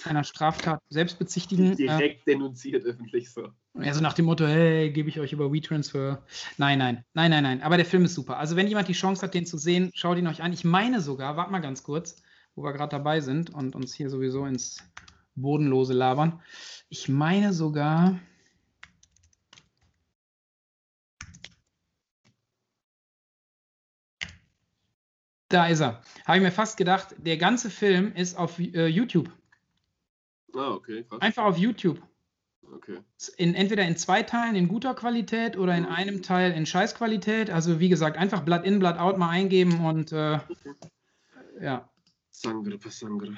[0.04, 1.76] einer Straftat selbst bezichtigen.
[1.76, 3.50] Direkt denunziert öffentlich so.
[3.80, 6.24] Ja, so nach dem Motto, hey, gebe ich euch über WeTransfer.
[6.58, 7.62] Nein, nein, nein, nein, nein.
[7.62, 8.38] Aber der Film ist super.
[8.38, 10.54] Also wenn jemand die Chance hat, den zu sehen, schaut ihn euch an.
[10.54, 12.22] Ich meine sogar, warte mal ganz kurz,
[12.56, 14.84] wo wir gerade dabei sind und uns hier sowieso ins
[15.36, 16.42] Bodenlose labern.
[16.90, 18.20] Ich meine sogar.
[25.50, 26.02] Da ist er.
[26.26, 29.30] Habe ich mir fast gedacht, der ganze Film ist auf äh, YouTube.
[30.54, 31.22] Ah, okay, krass.
[31.22, 32.02] Einfach auf YouTube.
[32.74, 33.00] Okay.
[33.38, 37.50] In, entweder in zwei Teilen in guter Qualität oder in einem Teil in Scheißqualität.
[37.50, 40.40] Also wie gesagt, einfach Blood in, Blood out mal eingeben und äh,
[41.62, 41.90] ja.
[42.32, 43.38] Sangre Sangre.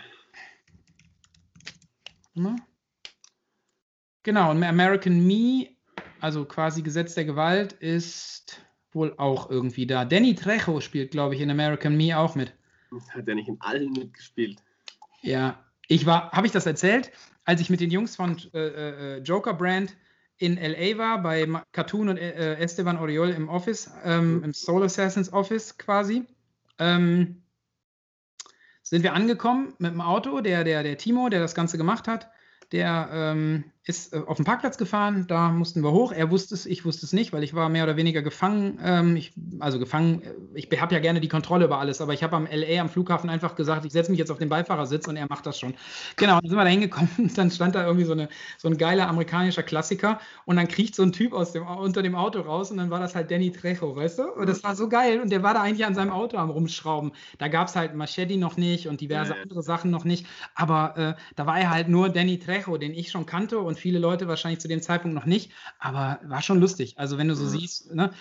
[4.23, 5.69] Genau, und American Me,
[6.21, 8.61] also quasi Gesetz der Gewalt, ist
[8.97, 10.03] wohl auch irgendwie da.
[10.03, 12.53] Danny Trejo spielt, glaube ich, in American Me auch mit.
[13.09, 14.61] Hat er nicht in allen mitgespielt?
[15.21, 17.11] Ja, ich war, habe ich das erzählt,
[17.45, 19.95] als ich mit den Jungs von äh, äh, Joker Brand
[20.37, 25.31] in LA war, bei Cartoon und äh, Esteban Oriol im Office, ähm, im Soul Assassins
[25.31, 26.25] Office quasi.
[26.77, 27.43] Ähm,
[28.83, 32.29] sind wir angekommen mit dem Auto, der, der, der Timo, der das Ganze gemacht hat,
[32.71, 36.11] der ähm, ist äh, auf den Parkplatz gefahren, da mussten wir hoch.
[36.11, 38.79] Er wusste es, ich wusste es nicht, weil ich war mehr oder weniger gefangen.
[38.83, 42.21] Ähm, ich, also gefangen, äh, ich habe ja gerne die Kontrolle über alles, aber ich
[42.21, 45.15] habe am LA am Flughafen einfach gesagt, ich setze mich jetzt auf den Beifahrersitz und
[45.15, 45.73] er macht das schon.
[46.17, 48.27] Genau, dann sind wir da hingekommen und dann stand da irgendwie so, eine,
[48.57, 52.15] so ein geiler amerikanischer Klassiker und dann kriecht so ein Typ aus dem, unter dem
[52.15, 54.33] Auto raus und dann war das halt Danny Trejo, weißt du?
[54.33, 57.13] Und das war so geil und der war da eigentlich an seinem Auto am Rumschrauben.
[57.37, 59.41] Da gab es halt Machete noch nicht und diverse ja.
[59.41, 60.25] andere Sachen noch nicht,
[60.55, 63.99] aber äh, da war er halt nur Danny Trejo, den ich schon kannte und viele
[63.99, 66.99] Leute wahrscheinlich zu dem Zeitpunkt noch nicht, aber war schon lustig.
[66.99, 67.49] Also wenn du so Mhm.
[67.49, 68.13] siehst, ne,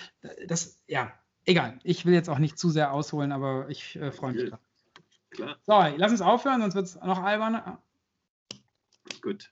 [0.47, 1.13] das, ja,
[1.45, 1.79] egal.
[1.83, 4.51] Ich will jetzt auch nicht zu sehr ausholen, aber ich äh, freue mich.
[4.51, 4.59] Ja.
[5.31, 5.57] Klar,
[5.93, 7.83] So, lass uns aufhören, sonst wird es noch alberner.
[9.23, 9.51] gut.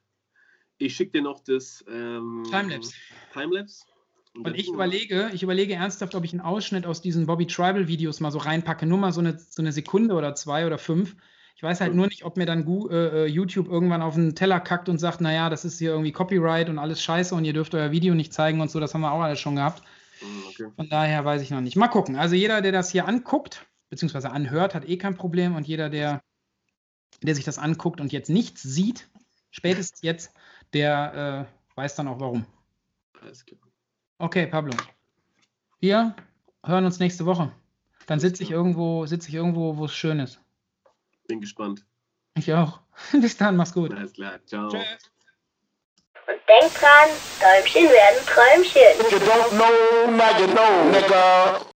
[0.79, 2.93] Ich schicke dir noch das ähm, Timelapse.
[3.33, 3.85] Timelapse.
[4.35, 7.87] Und dann ich überlege, ich überlege ernsthaft, ob ich einen Ausschnitt aus diesen Bobby Tribal
[7.87, 11.15] Videos mal so reinpacke, nur mal so eine, so eine Sekunde oder zwei oder fünf.
[11.57, 11.97] Ich weiß halt Mhm.
[11.99, 15.21] nur nicht, ob mir dann äh, äh, YouTube irgendwann auf den Teller kackt und sagt,
[15.21, 18.33] naja, das ist hier irgendwie Copyright und alles scheiße und ihr dürft euer Video nicht
[18.33, 19.83] zeigen und so, das haben wir auch alles schon gehabt.
[20.21, 20.73] Hm, Okay.
[20.77, 21.77] Von daher weiß ich noch nicht.
[21.77, 22.17] Mal gucken.
[22.17, 25.55] Also jeder, der das hier anguckt, beziehungsweise anhört, hat eh kein Problem.
[25.57, 26.23] Und jeder, der,
[27.23, 29.09] der sich das anguckt und jetzt nichts sieht,
[29.51, 30.33] spätestens jetzt,
[30.73, 32.47] der äh, weiß dann auch warum.
[33.21, 33.61] Alles klar.
[34.19, 34.75] Okay, Pablo.
[35.81, 36.15] Wir
[36.65, 37.53] hören uns nächste Woche.
[38.07, 40.41] Dann sitze ich irgendwo, sitze ich irgendwo, wo es schön ist.
[41.27, 41.85] Bin gespannt.
[42.37, 42.81] Ich auch.
[43.13, 43.93] Bis dann, mach's gut.
[43.95, 44.39] Alles klar.
[44.47, 44.69] Ciao.
[44.69, 45.11] Tschüss.
[46.27, 47.11] Und denk dran,
[47.41, 49.11] Däumchen werden Träumchen.
[49.11, 51.74] You don't know, now you know, nigga.